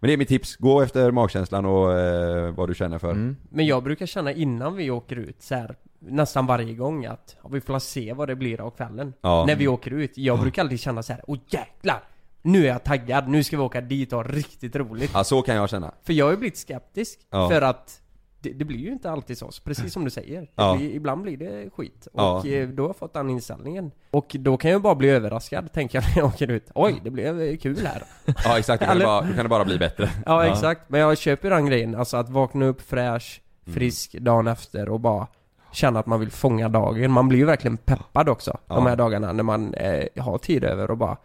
[0.00, 3.10] Men det är mitt tips, gå efter magkänslan och eh, vad du känner för.
[3.10, 3.36] Mm.
[3.50, 7.48] Men jag brukar känna innan vi åker ut så här, nästan varje gång att ja,
[7.48, 9.12] vi får se vad det blir av kvällen.
[9.20, 9.44] Ja.
[9.46, 10.18] När vi åker ut.
[10.18, 12.02] Jag brukar alltid känna så här, åh jäklar!
[12.42, 15.10] Nu är jag taggad, nu ska vi åka dit och ha riktigt roligt.
[15.14, 15.94] Ja, så kan jag känna.
[16.02, 17.18] För jag har ju blivit skeptisk.
[17.30, 17.48] Ja.
[17.50, 18.00] För att
[18.40, 20.50] det, det blir ju inte alltid så, precis som du säger.
[20.54, 20.76] Ja.
[20.76, 22.08] blir, ibland blir det skit.
[22.12, 22.46] Och Ja.
[22.46, 23.90] eh, då har jag fått den inställningen.
[24.10, 26.70] Och då kan jag bara bli överraskad, tänker jag när jag åker ut.
[26.74, 28.02] Oj, det blev eh, kul här.
[28.44, 30.10] Ja exakt, då kan, det bara, då kan det bara bli bättre.
[30.26, 33.74] Ja, exakt, men jag köper den grejen, alltså att vakna upp fräsch, Mm.
[33.74, 35.26] frisk dagen efter och bara
[35.72, 37.10] känna att man vill fånga dagen.
[37.10, 38.88] Man blir ju verkligen peppad också, de Ja.
[38.88, 41.16] här dagarna när man eh, har tid över och bara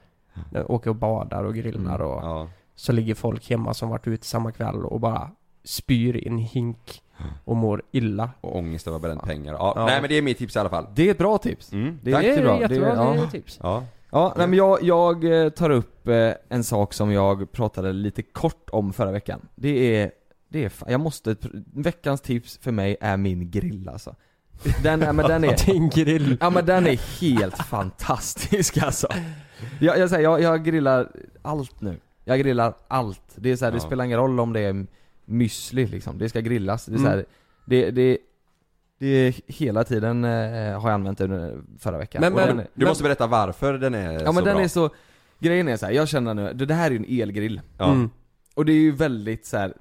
[0.56, 2.30] eh, åker och badar och grillar och Mm.
[2.36, 2.48] Ja.
[2.76, 5.32] så ligger folk hemma som varit ute samma kväll och bara
[5.64, 7.02] spyr i en hink
[7.46, 8.30] och mår illa.
[8.42, 9.54] Och ångest över bränt pengar.
[9.54, 9.86] Ja, Ja.
[9.86, 10.88] Nej men det är mitt tips i alla fall.
[10.96, 11.74] Det är ett bra tips.
[11.74, 12.24] Mm, Det är tack.
[12.24, 12.60] jättebra.
[12.60, 13.30] jättebra, det är, det är ja.
[13.30, 13.60] tips.
[13.64, 13.84] Ja.
[14.12, 18.22] Ja, nej, men jag, jag eh, tar upp eh, en sak som jag pratade lite
[18.22, 19.42] kort om förra veckan.
[19.56, 20.12] Det är,
[20.50, 21.36] det är jag måste,
[21.74, 24.16] veckans tips för mig är min grill alltså.
[24.84, 26.38] Den är, men den är, Din grill.
[26.42, 29.08] ja men den är helt fantastisk alltså.
[29.80, 31.12] Jag, jag säger, jag, jag grillar
[31.42, 31.98] allt nu.
[32.26, 33.22] Jag grillar allt.
[33.36, 33.82] Det är så här, det Ja.
[33.84, 34.86] spelar ingen roll om det är
[35.26, 36.86] müsli liksom, det ska grillas.
[36.86, 37.12] Det är så Mm.
[37.18, 37.26] här,
[37.66, 38.18] det, det,
[39.00, 40.30] det är hela tiden eh,
[40.80, 42.22] har jag använt det under förra veckan.
[42.22, 44.64] Men- men- den är- Du måste berätta varför den är Ja så men den bra.
[44.64, 44.90] är så,
[45.40, 47.92] grejen är så här, jag känner nu, det det här är ju en elgrill Ja.
[47.92, 48.10] Mm.
[48.56, 49.74] Och det är ju väldigt så här.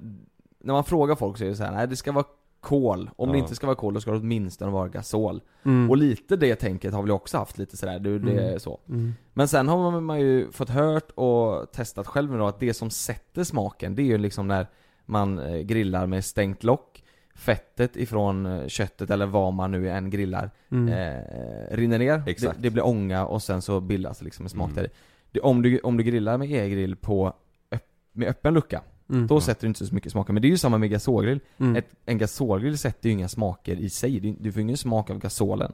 [0.63, 2.25] när man frågar folk så är det så här, nej det ska vara
[2.59, 3.43] kol, om det Ja.
[3.43, 5.89] inte ska vara kol då ska det åtminstone vara gasol Mm.
[5.89, 8.59] Och lite det tänket har väl jag också haft lite sådär, du, det är Mm.
[8.59, 9.13] så Mm.
[9.33, 12.73] Men sen har man, man ju fått hört och testat själv nu då att det
[12.73, 14.67] som sätter smaken, det är ju liksom när
[15.05, 17.03] man eh, grillar med stängt lock
[17.35, 20.87] Fettet ifrån eh, köttet eller vad man nu än grillar Mm.
[20.93, 22.55] eh, rinner ner, Exakt.
[22.57, 24.75] det, det blir ånga och sen så bildas det liksom en smak Mm.
[24.83, 24.89] där
[25.31, 27.33] det, om, du, om du grillar med e-grill på
[27.71, 29.27] öpp, med öppen lucka, Mm.
[29.27, 30.33] då sätter du inte så mycket smaker.
[30.33, 31.39] Men det är ju samma med gasolgrill.
[31.57, 31.75] Mm.
[31.75, 35.19] Ett, en gasolgrill sätter ju inga smaker i sig, Du- du får ingen smak av
[35.19, 35.73] gasolen.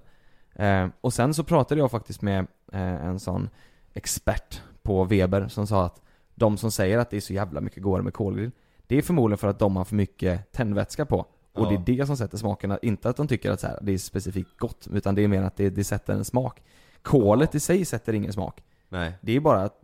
[0.55, 3.49] Eh, och sen så pratade jag faktiskt med eh, en sån
[3.93, 6.01] expert på Weber som sa att
[6.35, 8.51] de som säger att det är så jävla mycket godare med kolgrill,
[8.89, 11.17] det är förmodligen för att de har för mycket tändvätska på.
[11.53, 11.69] Och Ja.
[11.85, 13.97] det är det som sätter smakerna, inte att de tycker att så här, det är
[13.97, 16.61] specifikt gott, utan det är mer att det, det sätter en smak.
[17.01, 18.63] Kolet i sig sätter ingen smak.
[18.89, 19.13] Nej.
[19.21, 19.81] Det är bara att,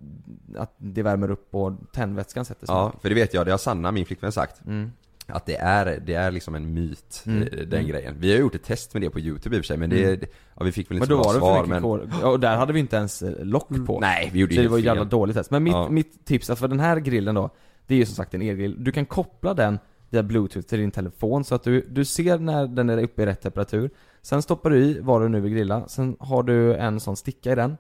[0.58, 3.02] att det värmer upp och tändvätskan sätter Ja, smak.
[3.02, 4.66] för det vet jag, det har Sanna, min flickvän, sagt.
[4.66, 4.92] Mm.
[5.28, 7.42] Att det är, det är liksom en myt, Mm.
[7.44, 7.86] eh, den Mm.
[7.88, 8.16] grejen.
[8.20, 10.04] Vi har gjort ett test med det på youtube i och för sig, men det,
[10.14, 10.20] Mm.
[10.58, 11.82] ja vi fick väl inte så bra svar, men...
[11.82, 12.12] kol.
[12.22, 14.00] Ja, och där hade vi inte ens eh, lock på.
[14.00, 15.52] Nej, vi gjorde Så det var ett jävla dåligt test.
[15.52, 15.90] Men mitt, Ja.
[15.90, 17.50] mitt tips, är för den här grillen då,
[17.88, 18.84] det är ju som sagt en elgrill.
[18.84, 19.80] Du kan koppla den
[20.10, 23.26] via bluetooth till din telefon så att du, du ser när den är uppe i
[23.26, 23.90] rätt temperatur.
[24.22, 27.52] Sen stoppar du i vad du nu vill grilla, sen har du en sån sticka
[27.52, 27.78] i den.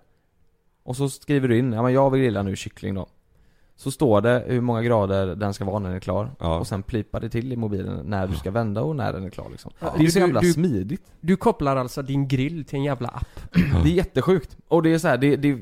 [0.84, 3.08] Och så skriver du in, ja men jag vill grilla nu kyckling då.
[3.78, 6.60] Så står det hur många grader den ska vara när den är klar Ja.
[6.60, 9.30] och sen plipar det till i mobilen när du ska vända och när den är
[9.30, 9.72] klar liksom.
[9.80, 9.93] Ja.
[9.97, 11.01] Det är så Du- jävla du- smidigt.
[11.22, 13.28] Du kopplar alltså din grill till en jävla app?
[13.84, 14.58] Det är jättesjukt.
[14.68, 15.53] Och det är så här, det, det,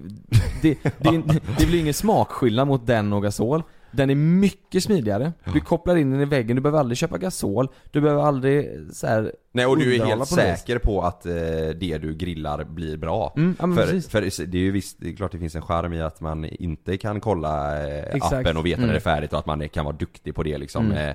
[0.62, 3.64] det, det, det, det blir ingen smakskillnad mot den och gasol.
[3.94, 5.34] Den är mycket smidigare.
[5.54, 9.08] Du kopplar in den i väggen, du behöver aldrig köpa gasol, du behöver aldrig så
[9.08, 11.34] här Nej och du är helt på säker på att eh,
[11.80, 13.34] det du grillar blir bra.
[13.38, 15.94] Mm, ja, för, för det är ju visst, det är klart det finns en charm
[15.94, 18.88] i att man inte kan kolla eh, appen och veta Mm.
[18.88, 21.14] när det är färdigt och att man kan vara duktig på det liksom Mm.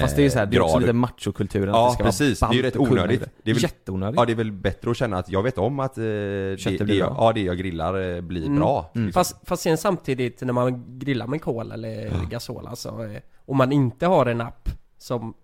[0.00, 2.40] Fast det är så här, det är också lite machokulturen att Ja det ska precis,
[2.40, 3.20] vara det är ju rätt onödigt.
[3.42, 3.50] det.
[3.50, 4.16] Är väl, Jätteonödigt.
[4.20, 6.94] Ja det är väl bättre att känna att jag vet om att eh, det, det,
[6.94, 8.58] jag, ja, det jag grillar eh, blir Mm.
[8.58, 8.90] bra.
[8.94, 9.06] Mm.
[9.06, 9.20] Liksom.
[9.20, 13.72] Fast, fast sen samtidigt när man grillar med kol eller gasol alltså, eh, och man
[13.72, 14.68] inte har en app
[14.98, 15.34] som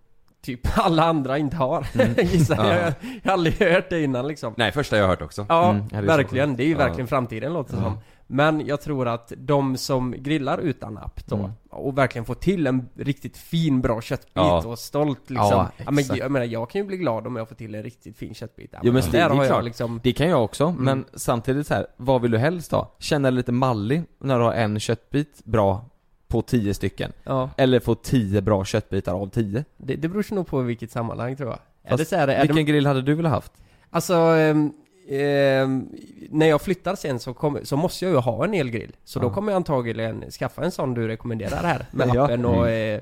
[0.46, 2.14] typ alla andra inte har, Mm.
[2.26, 2.74] gissar Ja.
[2.74, 2.92] jag.
[3.22, 4.54] Jag har aldrig hört det innan liksom.
[4.56, 5.46] Nej första jag har hört också.
[5.48, 5.82] Ja, Mm.
[5.82, 6.56] Ja, det är så verkligen.
[6.56, 6.78] Det är ju Ja.
[6.78, 7.84] verkligen framtiden låter det Ja.
[7.84, 7.98] som.
[8.28, 11.50] Men jag tror att de som grillar utan app då, Mm.
[11.70, 14.62] och verkligen får till en riktigt fin bra köttbit Ja.
[14.66, 15.48] och stolt liksom.
[15.50, 17.82] Ja, Ja, men jag menar, jag kan ju bli glad om jag får till en
[17.82, 18.70] riktigt fin köttbit.
[18.72, 20.00] Ja, Jo men det, har är jag klart, liksom...
[20.02, 20.84] det kan jag också, Mm.
[20.84, 22.94] men samtidigt så här, vad vill du helst ha?
[22.98, 25.84] Känna dig lite mallig när du har en köttbit bra
[26.28, 27.12] på 10 stycken?
[27.24, 27.50] Ja.
[27.56, 29.64] Eller få 10 bra köttbitar av 10?
[29.76, 31.58] Det, det beror nog på vilket sammanhang tror jag.
[31.84, 32.62] är Fast det så här, är vilken det...
[32.62, 33.52] grill hade du velat haft?
[33.90, 34.72] Alltså, ehm,
[35.08, 35.88] ehm,
[36.30, 38.96] när jag flyttar sen så, kommer, så måste jag ju ha en elgrill.
[39.04, 39.32] Så då Ja.
[39.32, 42.24] kommer jag antagligen skaffa en sån du rekommenderar här med Ja.
[42.24, 43.00] appen och, eh,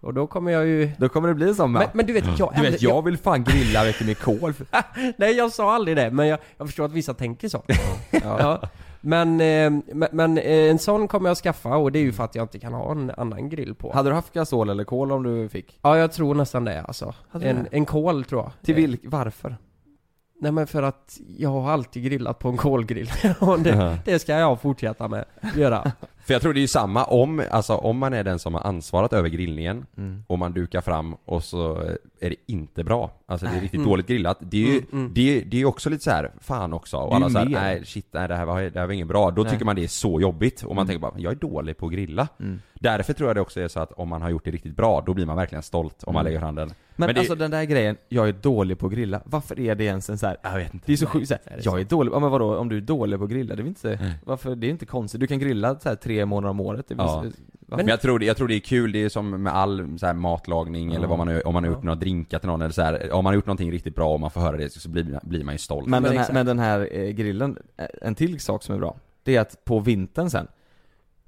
[0.00, 0.90] och då kommer jag ju...
[0.98, 2.52] Då kommer det bli som Men, men du vet, jag...
[2.56, 4.54] Du vet, jag vill fan grilla vet du, med kol
[5.16, 7.62] Nej jag sa aldrig det, men jag, jag förstår att vissa tänker så.
[8.10, 8.62] ja.
[9.00, 9.72] Men, eh,
[10.12, 12.58] men, eh, en sån kommer jag skaffa och det är ju för att jag inte
[12.58, 13.92] kan ha en annan grill på.
[13.92, 15.78] Hade du haft gasol eller kol om du fick?
[15.82, 17.14] Ja jag tror nästan det alltså.
[17.30, 17.76] Hade du En, det?
[17.76, 18.52] en kol tror jag.
[18.62, 19.56] Till vilk, varför?
[20.42, 24.32] Nej men för att jag har alltid grillat på en kolgrill och det, det ska
[24.32, 25.24] jag fortsätta med,
[25.56, 25.92] göra.
[26.30, 28.60] För jag tror det är ju samma om, alltså om man är den som har
[28.66, 30.24] ansvarat över grillningen Mm.
[30.26, 31.76] och man dukar fram och så
[32.20, 33.10] är det inte bra.
[33.26, 33.90] Alltså det är riktigt Mm.
[33.90, 34.38] dåligt grillat.
[34.40, 35.10] Det är ju, Mm, mm.
[35.14, 36.96] det är, det är också lite så här, fan också.
[36.96, 39.30] Och alla såhär, nej shit, nej det här var, det här var inget bra.
[39.30, 39.52] Då Nej.
[39.52, 40.86] tycker man det är så jobbigt och man Mm.
[40.86, 42.28] tänker bara, jag är dålig på att grilla.
[42.40, 42.60] Mm.
[42.74, 45.02] Därför tror jag det också är så att om man har gjort det riktigt bra,
[45.06, 46.32] då blir man verkligen stolt om man Mm.
[46.32, 46.70] lägger handen.
[46.96, 49.84] Men, det, alltså den där grejen, jag är dålig på att grilla, varför är det
[49.84, 50.36] ens en så här?
[50.42, 50.86] jag vet inte.
[50.86, 53.18] Det är så sjukt såhär, jag är dålig, ja men vadå, om du är dålig
[53.18, 55.88] på att grilla, det är inte, varför, det är inte konstigt, du kan grilla så
[55.88, 57.24] här tre månader om året, det väl Ja.
[57.24, 59.98] så- Men jag tror, det, jag tror det är kul, det är som med all
[59.98, 60.96] så här matlagning Ja.
[60.96, 63.24] eller vad man om man har gjort några drinkar till någon eller så här, om
[63.24, 65.54] man har gjort någonting riktigt bra och man får höra det så blir, blir man
[65.54, 65.88] ju stolt.
[65.88, 68.78] Men, men den här, men den här eh, grillen, eh, en till sak som är
[68.78, 70.46] bra, det är att på vintern sen,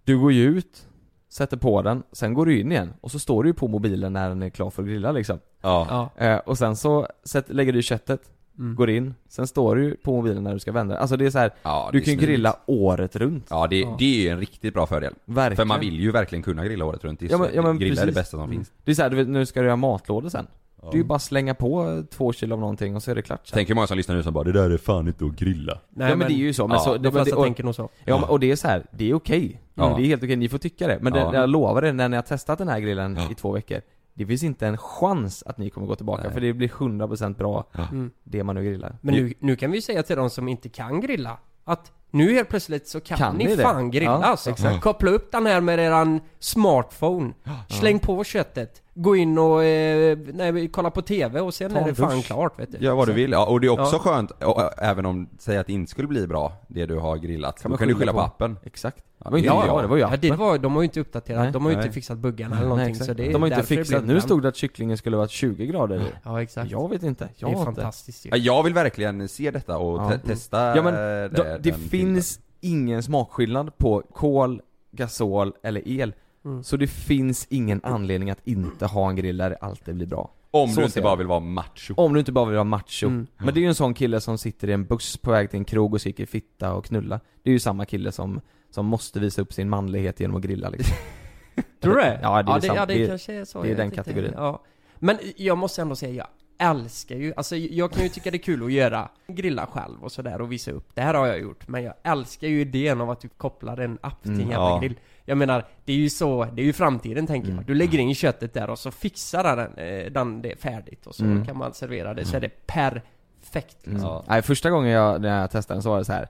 [0.04, 0.86] du går ju ut,
[1.28, 4.12] sätter på den, sen går du in igen och så står du ju på mobilen
[4.12, 5.38] när den är klar för att grilla liksom.
[5.62, 6.10] Ja.
[6.18, 6.26] Ja.
[6.26, 8.20] Eh, och sen så sätt, lägger du köttet,
[8.58, 8.74] Mm.
[8.74, 11.38] går in, sen står du på mobilen när du ska vända Alltså det är så
[11.38, 13.46] här, Ja, du kan ju grilla året runt.
[13.50, 13.96] Ja det, Ja.
[13.98, 15.14] det är ju en riktigt bra fördel.
[15.24, 15.56] Verkligen.
[15.56, 17.20] För man vill ju verkligen kunna grilla året runt.
[17.20, 18.14] Det är Ja, men- ja, men grilla är det precis.
[18.14, 18.50] bästa som Mm.
[18.56, 18.72] finns.
[18.84, 20.46] Det är så här, du vet, nu ska du göra matlådor sen.
[20.82, 23.46] Det är ju bara slänga på två kilo av någonting och så är det klart
[23.46, 23.54] sen.
[23.56, 25.78] Tänk hur många som lyssnar nu som bara 'Det där är fan inte att grilla'
[25.90, 27.74] Nej, ja men, det är ju så, men ja, så, De flesta och, tänker nog
[27.74, 27.88] så.
[28.04, 29.60] ja, och det är så här, det är okej.
[29.74, 29.94] Ja.
[29.96, 30.98] Det är helt okej, ni får tycka det.
[31.02, 31.30] Men Ja.
[31.30, 33.28] det, jag lovar er, när ni har testat den här grillen Ja.
[33.30, 33.80] i två veckor,
[34.14, 36.32] det finns inte en chans att ni kommer gå tillbaka, Nej.
[36.32, 38.10] för det blir 100% bra, Mm.
[38.24, 38.96] det man nu grillar.
[39.00, 42.32] Men nu, nu kan vi ju säga till de som inte kan grilla att nu
[42.34, 44.50] helt plötsligt så kan, Kan ni, ni fan grilla Ja, alltså.
[44.50, 44.80] exakt.
[44.82, 47.32] Koppla upp den här med eran smartphone.
[47.68, 48.82] Släng på köttet.
[48.94, 52.26] Gå in och eh, nej, kolla på TV och sen Ta är det fan dusch.
[52.26, 52.78] klart vet du.
[52.78, 53.98] Gör vad du vill, ja, och det är också Ja.
[53.98, 57.16] skönt, och, ä, även om, säg att det inte skulle bli bra, det du har
[57.16, 57.62] grillat.
[57.62, 58.24] Kan då man kan du skylla skylla på på.
[58.44, 58.58] appen.
[58.64, 59.04] Exakt.
[59.24, 60.20] Ja, Det var inte det jag, det var ju Ja, appen.
[60.20, 61.52] det var, de har ju inte uppdaterat, Nej.
[61.52, 61.94] de har ju inte Nej.
[61.94, 63.06] fixat buggarna eller Nej, någonting exakt.
[63.06, 65.28] så det är De har inte det fixat, nu stod det att kycklingen skulle vara
[65.28, 66.04] 20 grader i.
[66.24, 66.70] Ja exakt.
[66.70, 67.80] Jag vet inte, det jag är har inte.
[67.80, 68.30] fantastiskt ju.
[68.30, 70.10] Ja, jag vill verkligen se detta och Ja.
[70.10, 74.60] te- testa Ja men, det, det, det finns ingen smakskillnad på kol,
[74.92, 76.14] gasol eller el.
[76.44, 76.62] Mm.
[76.64, 80.30] Så det finns ingen anledning att inte ha en grill där det alltid blir bra.
[80.50, 81.94] Om Så du inte bara vill vara macho.
[81.96, 83.06] Om du inte bara vill vara macho.
[83.06, 83.26] Mm.
[83.38, 85.58] Men det är ju en sån kille som sitter i en buss på väg till
[85.58, 87.20] en krog och skriker fitta och knulla.
[87.42, 88.40] Det är ju samma kille som,
[88.72, 90.96] som måste visa upp sin manlighet genom att grilla liksom.
[91.80, 92.18] Tror du det?
[92.22, 92.76] Ja, det är ja, det, sant.
[92.76, 93.62] ja, det, Det kanske är så.
[93.62, 93.96] det är den inte.
[93.96, 94.32] kategorin.
[94.36, 94.62] Ja.
[94.98, 96.26] Men jag måste ändå säga, jag
[96.70, 100.12] älskar ju, alltså jag kan ju tycka det är kul att göra, grilla själv och
[100.12, 100.88] sådär och visa upp.
[100.94, 103.98] Det här har jag gjort, men jag älskar ju idén av att du kopplar en
[104.00, 104.78] app till en Mm, jävla ja.
[104.78, 104.98] grill.
[105.24, 107.56] Jag menar, det är ju så, det är ju framtiden tänker Mm.
[107.58, 107.66] jag.
[107.66, 111.24] Du lägger in köttet där och så fixar den, eh, den det färdigt och så
[111.24, 111.46] Mm.
[111.46, 113.94] kan man servera det, så är det perfekt liksom.
[113.96, 114.02] Mm.
[114.02, 114.24] Ja.
[114.28, 116.28] Nej, första gången jag, när jag testade den så var det så här.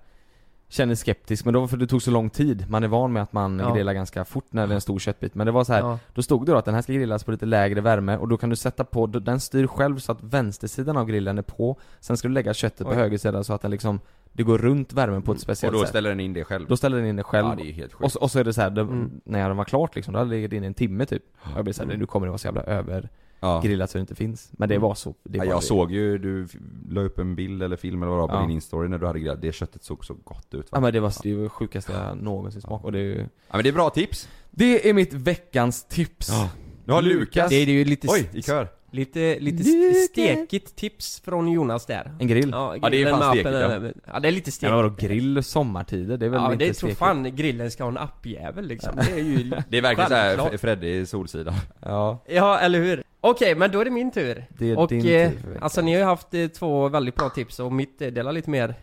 [0.73, 2.65] Kände skeptisk, men då var för det tog så lång tid.
[2.71, 3.75] Man är van med att man Ja.
[3.75, 5.35] grillar ganska fort när det är en stor köttbit.
[5.35, 5.99] Men det var så här, Ja.
[6.15, 8.37] då stod det då att den här ska grillas på lite lägre värme och då
[8.37, 11.77] kan du sätta på, den styr själv så att vänstersidan av grillen är på.
[12.01, 12.97] Sen ska du lägga köttet på Oj.
[12.97, 14.01] höger sida så att den liksom
[14.33, 15.89] det går runt värmen på ett Och speciellt då sätt.
[15.89, 16.67] ställer den in det själv?
[16.69, 17.47] Då ställer den in det själv.
[17.49, 18.05] Ja, det är helt sjukt.
[18.05, 19.11] och, så, och så är det så här, det, Mm.
[19.25, 21.23] när den var klart liksom, då hade det legat in en timme typ.
[21.39, 23.09] Och jag blev såhär, nu kommer det vara så jävla över
[23.43, 23.61] Ja.
[23.65, 24.51] grillat så det inte finns.
[24.53, 25.67] Men det var så, det ja, var jag det.
[25.67, 26.49] såg ju, du
[26.91, 28.41] la upp en bild eller film eller vad det var på Ja.
[28.41, 30.67] din instastory när du hade grillat, det köttet såg så gott ut va?
[30.73, 33.19] Ja men det var det var det sjukaste jag någonsin smakat och det är ju...
[33.21, 33.27] Ja
[33.57, 34.29] men det är bra tips!
[34.51, 36.29] Det är mitt veckans tips!
[36.31, 36.51] Ja.
[36.85, 38.69] Nu har Lukas, Det är ju lite, oj, i kör!
[38.91, 40.05] lite, lite Lukas.
[40.05, 42.15] stekigt tips från Jonas där.
[42.19, 42.51] En grill?
[42.53, 44.21] Ja, Ja, det är fan stekigt, appen, ja.
[44.21, 44.63] det är lite Ja, stekigt.
[44.63, 46.17] men vadå grill sommartider?
[46.17, 46.99] Det är väl Ja, inte det tror stekigt?
[46.99, 48.97] fan grillen ska ha en appjävel liksom.
[48.97, 53.03] Det är ju Det är verkligen såhär Freddy i Solsidan Ja, Ja, eller hur?
[53.25, 54.45] Okej, men då är det min tur.
[54.49, 57.15] det är och din eh, tur för alltså ni har ju haft eh, två väldigt
[57.15, 58.75] bra tips och mitt eh, delar lite mer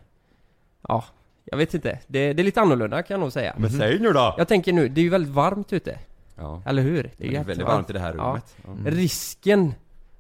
[0.87, 1.03] Ja,
[1.45, 1.99] jag vet inte.
[2.07, 3.53] Det, det är lite annorlunda kan jag nog säga.
[3.57, 4.35] Men säg nu då!
[4.37, 5.99] Jag tänker nu, det är ju väldigt varmt ute.
[6.35, 7.03] Ja, Eller hur?
[7.17, 7.67] det är väldigt jättevarmt.
[7.75, 8.71] varmt i det här rummet ja.
[8.71, 8.85] Mm.
[8.95, 9.73] Risken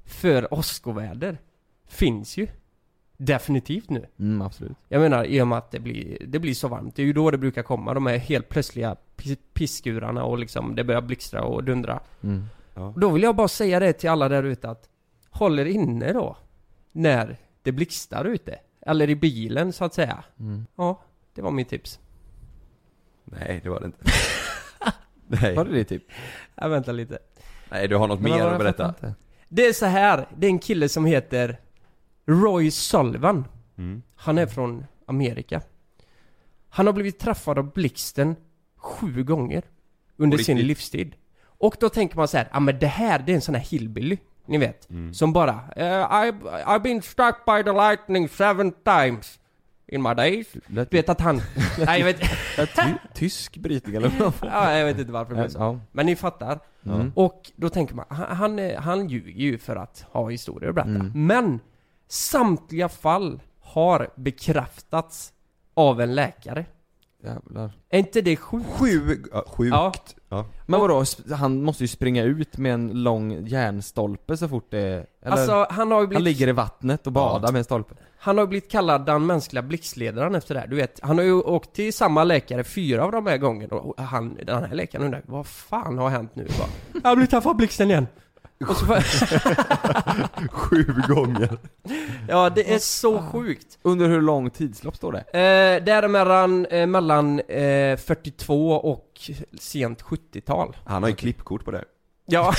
[0.05, 1.37] för åskoväder
[1.87, 2.47] finns ju.
[3.17, 4.05] Definitivt nu.
[4.19, 4.77] Mm, absolut.
[4.87, 6.95] Jag menar i och med att det blir, det blir så varmt.
[6.95, 10.75] Det är ju då det brukar komma de här helt plötsliga pis- pisskurarna och liksom
[10.75, 11.99] det börjar blixtra och dundra.
[12.23, 12.45] Mm.
[12.79, 12.93] Ja.
[12.97, 14.89] Då vill jag bara säga det till alla där ute att
[15.29, 16.37] håll er inne då.
[16.91, 18.59] När det blixtrar ute.
[18.81, 20.23] Eller i bilen så att säga.
[20.39, 20.65] Mm.
[20.75, 21.01] Ja,
[21.33, 21.99] det var mitt tips.
[23.23, 23.97] Nej det var det inte
[25.27, 26.03] Nej, Var det det typ?
[26.55, 27.19] Jag väntar lite.
[27.71, 28.93] nej du har något Men mer att berätta?
[29.47, 30.27] Det är så här.
[30.37, 31.59] det är en kille som heter
[32.25, 33.45] Roy Sullivan.
[33.77, 34.01] Mm.
[34.15, 35.61] Han är från Amerika.
[36.69, 38.35] Han har blivit träffad av blixten
[38.75, 39.63] sju gånger
[40.17, 41.15] under sin livstid.
[41.59, 43.61] Och då tänker man så här, ja men det här det är en sån här
[43.61, 44.89] hillbilly, ni vet.
[44.89, 45.13] Mm.
[45.13, 49.39] Som bara, eh, I've, I've been struck by the lightning seven times
[49.87, 50.47] in my days.
[50.67, 51.41] Du vet att han,
[51.85, 52.21] nej jag vet,
[53.13, 54.33] tysk brytning eller vad?
[54.41, 55.59] ja, jag vet inte varför blev så.
[55.59, 55.79] Ja.
[55.91, 56.59] Men ni fattar.
[56.85, 57.11] Mm.
[57.15, 60.89] Och då tänker man, han, han, han ljuger ju för att ha historier att berätta.
[60.89, 61.27] Mm.
[61.27, 61.59] Men
[62.07, 65.33] samtliga fall har bekräftats
[65.73, 66.65] av en läkare.
[67.23, 67.71] Jävlar.
[67.89, 68.65] Är inte det sjukt?
[68.79, 69.93] Sju, ja, sjukt Ja.
[70.29, 70.45] Ja.
[70.65, 71.03] Men vadå,
[71.35, 75.05] han måste ju springa ut med en lång järnstolpe så fort det...
[75.21, 77.95] Eller, Alltså han har ju han blivit, ligger i vattnet och badar med en stolpe.
[78.19, 80.67] han har ju blivit kallad den mänskliga blixtledaren efter det här.
[80.67, 84.01] Du vet, han har ju åkt till samma läkare fyra av de här gångerna och
[84.03, 86.47] han, den här läkaren undrar, vad fan har hänt nu?
[86.59, 86.69] Bara,
[87.03, 88.07] jag har blivit träffad av blixten igen.
[88.67, 88.85] Och så,
[90.51, 91.57] Sju gånger
[92.27, 93.79] ja det är så sjukt.
[93.81, 95.19] Under hur lång tidslopp står det?
[95.19, 100.77] Eh, det är mellan, eh, mellan eh, 42 och sent 70-tal.
[100.85, 101.85] Han har ju klippkort på det
[102.25, 102.53] Ja,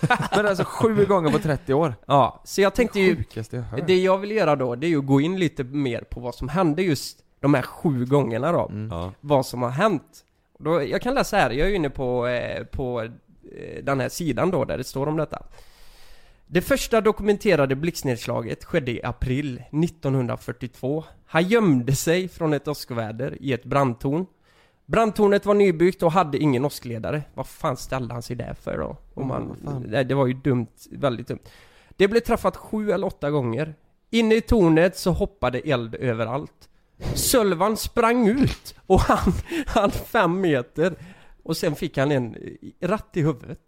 [0.36, 1.94] Men alltså sju gånger på 30 år?
[2.06, 4.98] ja, så jag tänkte ju, Sjukaste jag det jag vill göra då, det är ju
[4.98, 8.68] att gå in lite mer på vad som hände just de här sju gångerna då.
[8.68, 8.88] Mm.
[8.90, 10.24] Ja, Vad som har hänt.
[10.58, 13.08] Då, jag kan läsa här, jag är ju inne på, eh, på
[13.82, 15.42] den här sidan då, där det står om detta.
[16.46, 21.04] Det första dokumenterade blixtnedslaget skedde i april 1942.
[21.26, 24.26] Han gömde sig från ett åskväder i ett brandtorn.
[24.86, 27.22] Brandtornet var nybyggt och hade ingen åskledare.
[27.34, 28.96] Vad fan ställde han sig där för då?
[29.14, 31.38] Om Mm, han, nej, det var ju dumt, väldigt dumt.
[31.96, 33.74] Det blev träffat sju eller åtta gånger.
[34.10, 36.68] Inne i tornet så hoppade eld överallt.
[37.14, 39.32] Sölvan sprang ut och han,
[39.66, 40.94] han fem meter.
[41.42, 42.34] Och sen fick han en
[42.80, 43.58] eh, ratt i huvudet.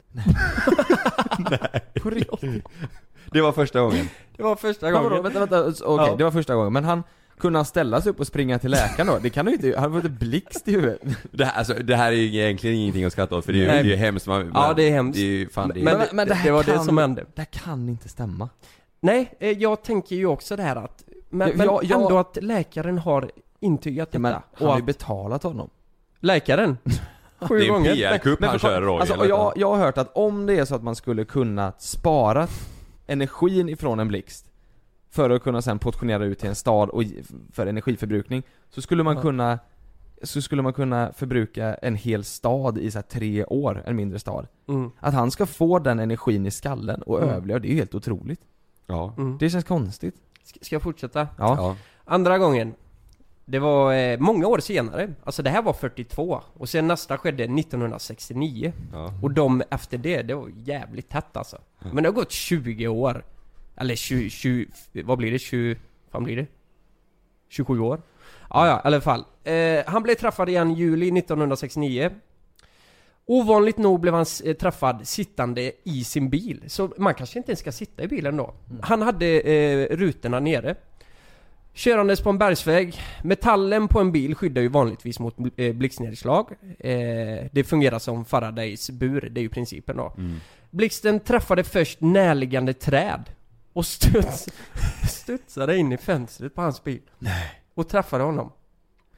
[2.02, 2.64] På riktigt?
[3.32, 5.22] Det var första gången Det var första vadå, gången.
[5.22, 6.14] vänta, vänta, okej, Ja.
[6.18, 7.02] det var första gången, men han
[7.38, 9.18] kunde han ställa sig upp och springa till läkaren då?
[9.22, 11.00] Det kan han ju inte, han var inte blixt i huvudet
[11.30, 13.62] det här, alltså, det här är ju egentligen ingenting att skratta åt för det är
[13.62, 13.82] ju, Nej.
[13.82, 15.16] det är ju hemskt man, Ja, det är hemskt.
[15.18, 16.72] Det är ju fan, det är, Men, Men- det, men det här det var det
[16.72, 17.24] kan- som hände.
[17.34, 18.48] Det här kan inte stämma
[19.00, 22.18] Nej, eh, jag tänker ju också det här att Men, Jag- men jag- jag- ändå
[22.18, 24.18] att läkaren har intygat ja, detta.
[24.18, 25.70] men han har ju betalat honom
[26.20, 26.78] läkaren
[27.48, 27.82] Sju det är en.
[27.84, 30.74] PR-kupp han kör Roy alltså, eller jag, jag har hört att om det är så
[30.74, 32.46] att man skulle kunna spara
[33.06, 34.46] energin ifrån en blixt
[35.10, 37.02] för att kunna sen portionera ut till en stad och
[37.52, 39.22] för energiförbrukning så skulle man Ja.
[39.22, 39.58] kunna
[40.22, 44.18] så skulle man kunna förbruka en hel stad i så här tre år, en mindre
[44.18, 44.46] stad.
[44.68, 44.90] Mm.
[44.98, 47.34] Att han ska få den energin i skallen och Mm.
[47.34, 48.40] överleva, det är ju helt otroligt.
[48.86, 49.38] Ja, Mm.
[49.38, 50.14] Det känns konstigt.
[50.44, 51.20] Ska ska jag fortsätta?
[51.20, 51.54] Ja.
[51.56, 52.74] ja, Andra gången
[53.52, 57.44] Det var eh, många år senare, alltså det här var 42 och sen nästa skedde
[57.44, 59.12] 1969 ja.
[59.22, 61.58] Och de efter det, det var jävligt tätt alltså.
[61.92, 63.24] Men det har gått 20 år.
[63.76, 64.68] Eller 20, 20
[65.04, 65.38] vad blir det?
[65.38, 65.76] 20,
[66.10, 66.46] vad blir det?
[67.48, 68.02] 27 år?
[68.50, 69.24] Ja, ja, i alla fall.
[69.44, 72.10] Eh, Han blev träffad igen i juli 1969
[73.26, 76.64] Ovanligt nog blev han eh, träffad sittande i sin bil.
[76.66, 78.54] Så man kanske inte ens ska sitta i bilen då.
[78.82, 80.74] Han hade eh, rutorna nere
[81.74, 83.00] Körandes på en bergsväg.
[83.22, 86.52] Metallen på en bil skyddar ju vanligtvis mot eh, blixtnedslag.
[86.78, 90.14] Eh, Det fungerar som Faradays bur, det är ju principen då.
[90.18, 90.36] Mm.
[90.70, 93.24] Blixten träffade först närliggande träd
[93.72, 94.48] Och studs,
[95.10, 97.00] studsade in i fönstret på hans bil.
[97.74, 98.52] Och träffade honom.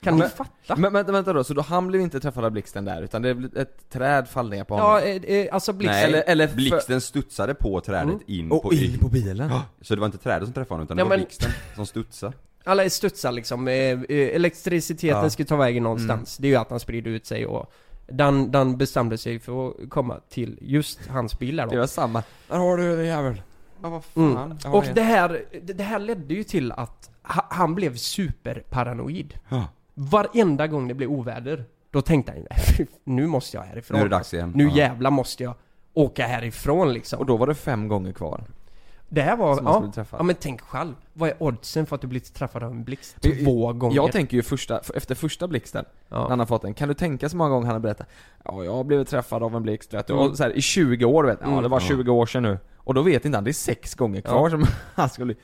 [0.04, 0.76] Kan men, ni fatta?
[0.76, 3.34] Men vänta, vänta då, så då han blev inte träffad av blixten där utan det
[3.34, 4.90] blev ett träd fall ner på honom?
[4.90, 5.96] Ja, eh, eh, alltså blixten...
[5.96, 8.20] Nej, Eller- eller för- blixten studsade på trädet Mm.
[8.26, 9.52] in Och på in på bilen?
[9.80, 11.86] Så det var inte trädet som träffade honom utan Ja, det var men- blixten som
[11.86, 12.32] studsade
[12.66, 15.30] Alla studsar liksom, eh, eh, elektriciteten Ja.
[15.30, 16.36] ska ta vägen någonstans.
[16.36, 17.72] Det är ju att han sprider ut sig och
[18.06, 21.70] den, den bestämde sig för att komma till just hans bil där då.
[21.70, 22.22] Det var samma.
[22.48, 23.42] Där har du den jävel.
[23.82, 24.36] Ja vad fan.
[24.64, 24.72] Mm.
[24.74, 24.92] Och det.
[24.92, 29.34] det här, det här ledde ju till att ha- han blev superparanoid.
[29.48, 29.64] Ja.
[29.94, 33.94] Varenda gång det blev oväder, då tänkte han "Fy, nu måste jag härifrån.
[33.98, 34.52] Nu är det dags igen.
[34.54, 34.70] Nu Ja.
[34.76, 35.54] jävlar måste jag
[35.94, 37.18] åka härifrån liksom.
[37.18, 38.44] Och då var det fem gånger kvar.
[39.08, 40.94] det här var, ja, ja men tänk själv.
[41.12, 43.16] Vad är oddsen för att du blir träffad av en blixt?
[43.20, 43.96] Jag- Två gånger.
[43.96, 46.28] Jag tänker ju första, efter första blixten, när ja.
[46.28, 48.06] han har fått den, kan du tänka så många gånger han har berättat
[48.44, 50.12] Ja, jag har blivit träffad av en blixt vet du.
[50.12, 50.26] Mm.
[50.30, 51.44] Och så här, i 20 år vet du.
[51.44, 51.62] Ja, Mm.
[51.62, 51.86] det var Ja.
[51.86, 52.58] 20 år sedan nu.
[52.76, 54.50] Och då vet inte han, det är sex gånger kvar Ja.
[54.50, 54.64] som
[54.94, 55.34] han skulle.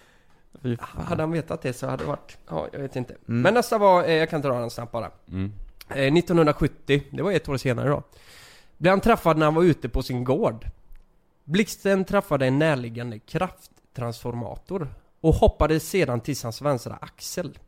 [0.80, 3.12] Hade han vetat det så hade det varit, ja jag vet inte.
[3.28, 3.42] Mm.
[3.42, 5.10] Men nästa var, eh, jag kan dra den snabbt bara.
[5.28, 5.52] Mm.
[5.88, 8.02] Eh, 1970, det var ett år senare då.
[8.78, 10.66] Blev han träffad när han var ute på sin gård.
[11.44, 17.58] Blixten träffade en närliggande krafttransformator och hoppade sedan till hans vänstra axel.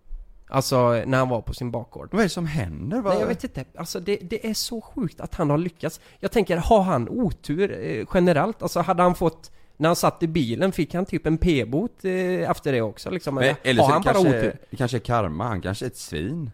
[0.48, 2.08] Alltså när han var på sin bakgård.
[2.12, 3.00] Vad är det som händer?
[3.00, 3.12] Vad...
[3.12, 3.64] Nej, jag vet inte.
[3.74, 6.00] Alltså det, det är så sjukt att han har lyckats.
[6.20, 8.62] Jag tänker, har han otur eh, generellt?
[8.62, 9.50] Alltså hade han fått
[9.82, 13.34] när han satt i bilen, fick han typ en p-bot eh, efter det också liksom?
[13.34, 14.56] Men, Eller, har så han det bara kanske, otur?
[14.70, 16.50] det kanske är karma, han kanske är ett svin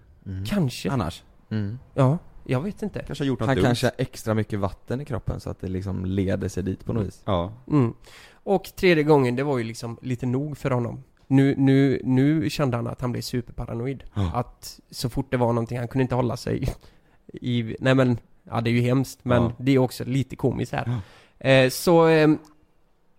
[0.47, 0.91] Kanske.
[0.91, 1.79] annars Mm.
[1.95, 3.03] Ja, jag vet inte.
[3.07, 5.61] Kanske har gjort något Han dumt kanske har extra mycket vatten i kroppen så att
[5.61, 7.95] det liksom leder sig dit på något vis Ja, Mm.
[8.33, 11.05] Och tredje gången, det var ju liksom lite nog för honom.
[11.27, 14.05] Nu, nu, nu kände han att han blev superparanoid.
[14.15, 14.31] Ja.
[14.35, 16.69] Att så fort det var någonting, han kunde inte hålla sig
[17.33, 17.77] i...
[17.81, 19.53] Nej men, ja det är ju hemskt men Ja.
[19.59, 21.01] det är också lite komiskt här.
[21.39, 22.09] Eh, så...
[22.09, 22.29] Eh,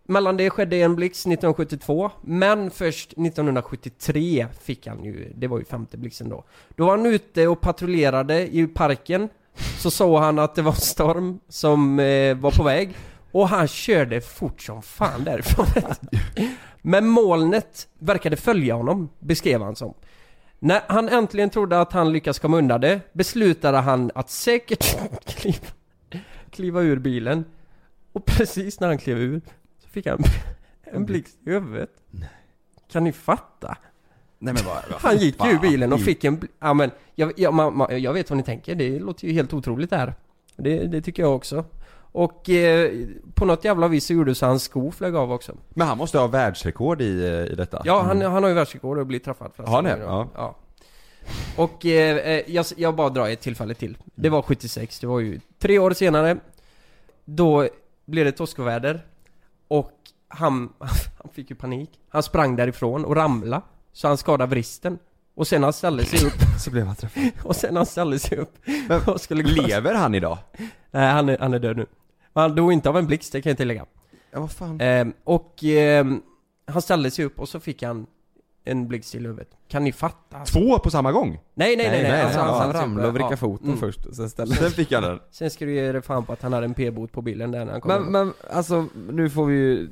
[0.09, 5.65] mellan det skedde en blixt 1972, men först 1973 fick han ju, det var ju
[5.65, 6.43] femte blixten då.
[6.75, 9.29] Då var han ute och patrullerade i parken,
[9.77, 12.95] så såg han att det var en storm som eh, var på väg,
[13.31, 15.65] och han körde fort som fan därifrån.
[16.81, 19.93] Men molnet verkade följa honom, beskrev han som.
[20.59, 25.67] När han äntligen trodde att han lyckats komma undan det, beslutade han att säkert kliva,
[26.51, 27.45] kliva ur bilen.
[28.13, 29.41] Och precis när han klev ur,
[29.91, 30.23] fick han
[30.83, 31.89] en blixt i huvudet.
[32.91, 33.77] Kan ni fatta?
[34.39, 36.39] Nej men vad, vad Han gick ju ur bilen och fick en...
[36.39, 39.33] bl- Ja men, jag, jag, man, man, jag vet vad ni tänker, det låter ju
[39.33, 40.13] helt otroligt det här.
[40.55, 41.65] Det, det tycker jag också.
[42.11, 42.91] Och eh,
[43.35, 45.57] på något jävla vis så gjorde så hans sko flög av också.
[45.69, 48.97] Men han måste ha världsrekord i, eh, i detta Ja, han, han har ju världsrekord
[48.97, 49.51] och blivit träffad.
[49.57, 49.97] Har han det?
[49.99, 50.27] Ja.
[50.35, 50.55] ja.
[51.55, 53.97] Och eh, eh, jag, jag bara drar ett tillfälle till.
[54.15, 56.37] Det var 76, det var ju tre år senare.
[57.25, 57.67] Då
[58.05, 59.05] blev det toskoväder.
[59.69, 59.91] Och
[60.27, 60.73] han,
[61.23, 61.89] han fick ju panik.
[62.09, 63.61] Han sprang därifrån och ramlade.
[63.93, 64.99] Så han skadade vristen.
[65.35, 66.33] Och sen han ställde sig upp.
[66.59, 68.57] Så blev han träffad Och sen han ställde sig upp
[68.87, 70.37] Men och skulle Lever han idag?
[70.91, 71.85] Nej, han är, han är död nu.
[72.33, 73.85] Men Han dog inte av en blixt, det kan jag tillägga.
[74.31, 76.21] Ja vad fan Ehm, och ehm,
[76.65, 78.07] han ställde sig upp och så fick han
[78.65, 79.49] en blixt i huvudet.
[79.67, 80.45] Kan ni fatta?
[80.45, 81.29] Två på samma gång?
[81.53, 82.11] Nej, nej, nej, nej.
[82.11, 83.37] nej, alltså, han, Han ramlade och vrickade ja.
[83.37, 83.79] foten Mm.
[83.79, 86.33] först, och sen ställde Sen fick han den Sen ska du ge dig fan på
[86.33, 88.11] att han hade en p-bot på bilen där när han kom Men, hem.
[88.11, 89.89] men alltså, nu får vi ju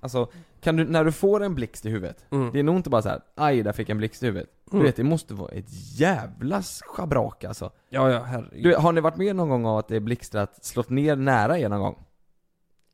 [0.00, 0.28] Alltså,
[0.60, 2.52] kan du, när du får en blixt i huvudet Mm.
[2.52, 4.48] Det är nog inte bara så här, aj där fick jag en blixt i huvudet
[4.70, 4.86] Du Mm.
[4.86, 8.64] vet, det måste vara ett jävla schabrak alltså Ja, ja, herregud.
[8.64, 11.58] du, Har ni varit med någon gång av att det är blixtrat, slått ner nära
[11.58, 12.04] er någon gång?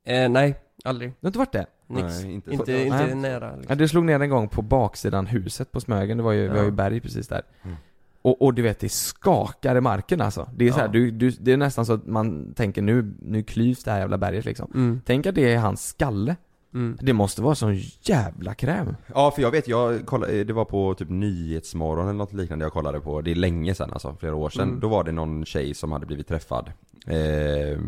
[0.07, 1.11] Eh, nej, aldrig.
[1.11, 1.67] Du har inte varit det?
[1.87, 2.23] Nix.
[2.23, 2.73] Nej, inte inte, så.
[2.73, 3.15] inte, Nej.
[3.15, 3.79] nära Ja, liksom.
[3.79, 6.57] det slog ner en gång på baksidan huset på Smögen, det var ju, vi har
[6.59, 6.71] ju Ja.
[6.71, 7.77] berg precis där Mm.
[8.23, 10.93] och, och du vet, det skakar i marken alltså Det är så här, Ja.
[10.93, 14.19] du, du, det är nästan så att man tänker nu, nu klyvs det här jävla
[14.19, 15.01] berget liksom Mm.
[15.07, 16.37] Tänk att det är hans skalle
[16.75, 16.99] Mm.
[17.01, 20.95] Det måste vara sån jävla kräm Ja för jag vet, jag kollade, det var på
[20.95, 24.51] typ Nyhetsmorgon eller något liknande jag kollade på, det är länge sedan alltså, flera år
[24.51, 24.69] sedan.
[24.69, 24.81] Mm.
[24.81, 26.73] Då var det någon tjej som hade blivit träffad.
[27.11, 27.79] Eh,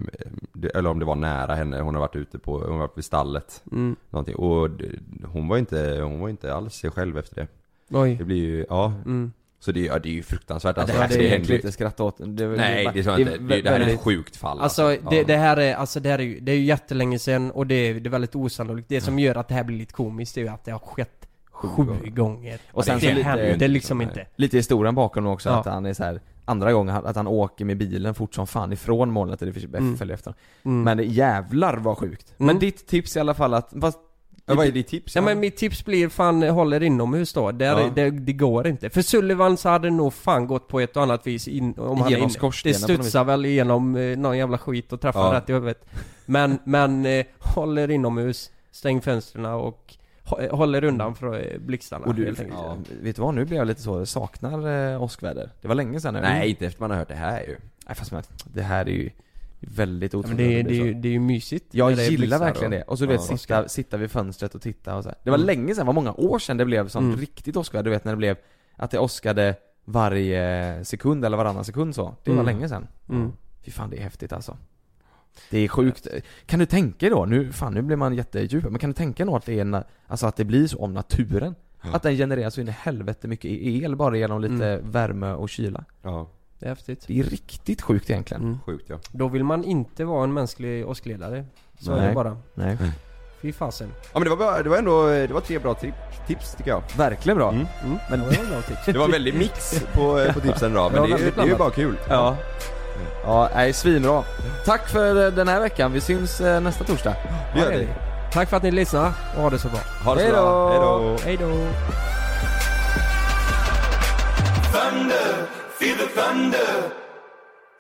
[0.53, 2.99] det, eller om det var nära henne, hon har varit ute på, hon har varit
[2.99, 3.63] vid stallet.
[3.73, 3.97] Mm.
[4.11, 4.35] Någonting.
[4.35, 4.87] Och det,
[5.33, 7.47] hon var inte, hon var inte alls sig själv efter det.
[7.99, 8.15] Oj.
[8.17, 8.93] Det blir ju, ja.
[9.05, 9.33] Mm.
[9.63, 10.95] Så det, ja, det är ju fruktansvärt alltså.
[10.97, 13.63] det, här, det är egentligen inte skratta åt det, Nej det är så inte, det,
[13.63, 15.25] det här är ett sjukt fall Alltså, det, Ja.
[15.27, 17.75] det här är, alltså det här är ju, det är ju jättelänge sedan och det
[17.75, 18.89] är, det är väldigt osannolikt.
[18.89, 21.29] Det som gör att det här blir lite komiskt är ju att det har skett
[21.53, 22.11] sju gånger.
[22.11, 22.59] gånger.
[22.73, 24.27] Och sen det så lite- händer liksom inte.
[24.37, 25.61] Lite historien bakom också, Ja.
[25.61, 28.73] att han är så här Andra gången att han åker med bilen fort som fan
[28.73, 29.97] ifrån molnet, eller Mm.
[29.97, 30.35] följer efter
[30.65, 30.83] Mm.
[30.83, 32.35] Men det, jävlar vad sjukt!
[32.39, 32.47] Mm.
[32.47, 33.99] Men ditt tips i alla fall att, fast
[34.47, 35.17] Ja, vad är ditt tips?
[35.17, 37.91] Ja men mitt tips blir fan håller inomhus då, där, Ja.
[37.95, 38.91] det, det går inte.
[38.91, 42.11] För Sullivan så hade nog fan gått på ett och annat vis in, om han
[42.11, 45.39] Genom skorstenen Det studsar väl igenom eh, någon jävla skit och träffar Ja.
[45.41, 45.85] rätt i huvudet.
[46.27, 49.95] Men, men eh, håller inomhus, stäng fönstren och
[50.51, 52.59] håller undan för eh, blixtarna Och du, helt enkelt.
[52.63, 55.51] ja, vet du vad, nu blir jag lite så, saknar eh, åskväder.
[55.61, 56.21] Det var länge sedan nu.
[56.21, 57.57] Nej, inte efter man har hört det här ju.
[57.87, 59.11] Nej fast men, det här är ju
[59.61, 62.73] väldigt otroligt men det, är- det, är ju, det är ju mysigt Jag gillar verkligen
[62.73, 62.83] och- det.
[62.83, 63.37] Och så du vet, Ja.
[63.37, 65.19] sitta, sitta vid fönstret och titta och så här.
[65.25, 65.47] Det var Mm.
[65.47, 67.21] länge sedan, det var många år sedan det blev sånt Mm.
[67.21, 68.37] riktigt åskväder, du vet när det blev
[68.77, 69.55] Att det åskade
[69.85, 72.15] varje sekund eller varannan sekund så.
[72.25, 72.47] Det var Mm.
[72.47, 72.87] länge sedan.
[73.09, 73.33] Mm.
[73.65, 74.57] Fy fan det är häftigt alltså.
[75.51, 76.07] Det är sjukt.
[76.47, 79.37] Kan du tänka då, nu, fan nu blir man jättedjup, men kan du tänka då
[79.37, 81.55] att det är, na- alltså att det blir så om naturen?
[81.81, 84.91] Att den genererar så in i helvete mycket el bara genom lite Mm.
[84.91, 85.85] värme och kyla.
[86.03, 86.29] Ja.
[86.59, 87.05] Det är häftigt.
[87.07, 88.43] Det är riktigt sjukt egentligen.
[88.43, 88.59] Mm.
[88.67, 88.99] Sjukt ja.
[89.13, 91.45] Då vill man inte vara en mänsklig åskledare.
[91.79, 92.09] Så är Nej.
[92.09, 92.37] det bara.
[92.55, 92.77] Nej.
[93.43, 93.89] Fy fasen.
[94.13, 95.93] Ja men det var, bra, det var ändå, det var tre bra tri-
[96.27, 96.83] tips tycker jag.
[96.97, 97.53] Verkligen bra.
[97.53, 97.67] Mm.
[98.11, 98.87] Men Det var bra tips.
[98.87, 101.47] Det var en väldig mix på, på tipsen idag, men det, är väldigt det är
[101.47, 101.97] ju bara kul.
[102.09, 102.37] Ja.
[103.25, 104.25] Ja, nej, svinbra.
[104.65, 107.15] Tack för eh, den här veckan, vi syns eh, nästa torsdag.
[107.55, 107.89] Det gör vi.
[108.33, 109.81] Tack för att ni lyssnade och ha det så bra.
[110.05, 110.43] Ha det så Hej då.
[110.43, 111.17] bra, hejdå!
[111.25, 111.47] Hej då!
[114.73, 115.47] Thunder,
[115.79, 116.71] feel the thunder.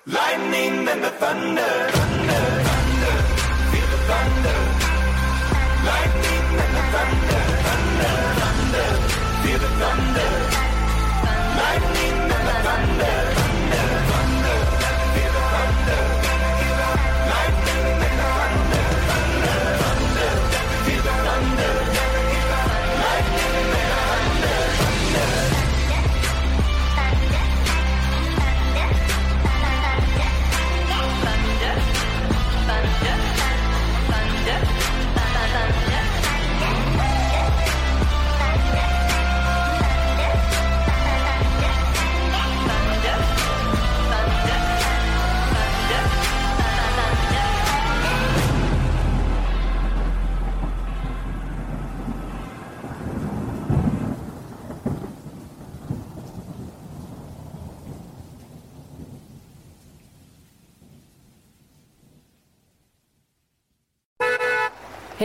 [0.04, 1.90] Lightning and the thunder.
[1.92, 2.69] Thunder,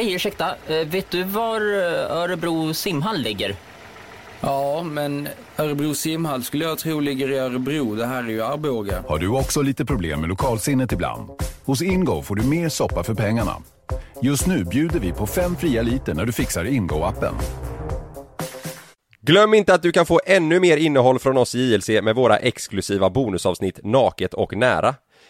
[0.06, 0.56] Hej, ursäkta.
[0.68, 3.56] Eh, Vet du var eh, Örebro simhall ligger?
[4.42, 5.28] Ja, men
[5.58, 7.96] Örebro simhall skulle jag tro ligger i Örebro.
[7.96, 9.04] Det här är ju Arboga.
[9.08, 11.30] Har du också lite problem med lokalsinnet ibland?
[11.66, 13.56] Hos Ingo får du mer soppa för pengarna.
[14.22, 17.34] Just nu bjuder vi på fem fria liter när du fixar Ingo-appen.
[19.22, 22.38] Glöm inte att du kan få ännu mer innehåll från oss i JLC med våra
[22.38, 24.96] exklusiva bonusavsnitt Naket och nära.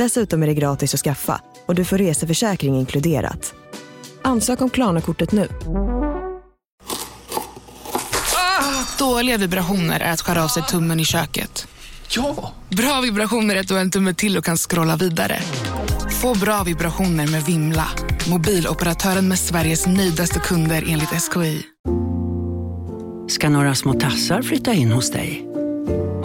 [0.00, 3.54] Dessutom är det gratis att skaffa och du får reseförsäkring inkluderat.
[4.22, 5.48] Ansök om Klarna-kortet nu.
[8.98, 11.66] Dåliga vibrationer är att skära av sig tummen i köket.
[12.16, 12.52] Ja!
[12.68, 15.38] Bra vibrationer är att du har en tumme till och kan scrolla vidare.
[16.20, 17.88] Få bra vibrationer med Vimla.
[18.30, 21.62] Mobiloperatören med Sveriges nöjdaste kunder enligt SKI.
[23.28, 25.46] Ska några små tassar flytta in hos dig?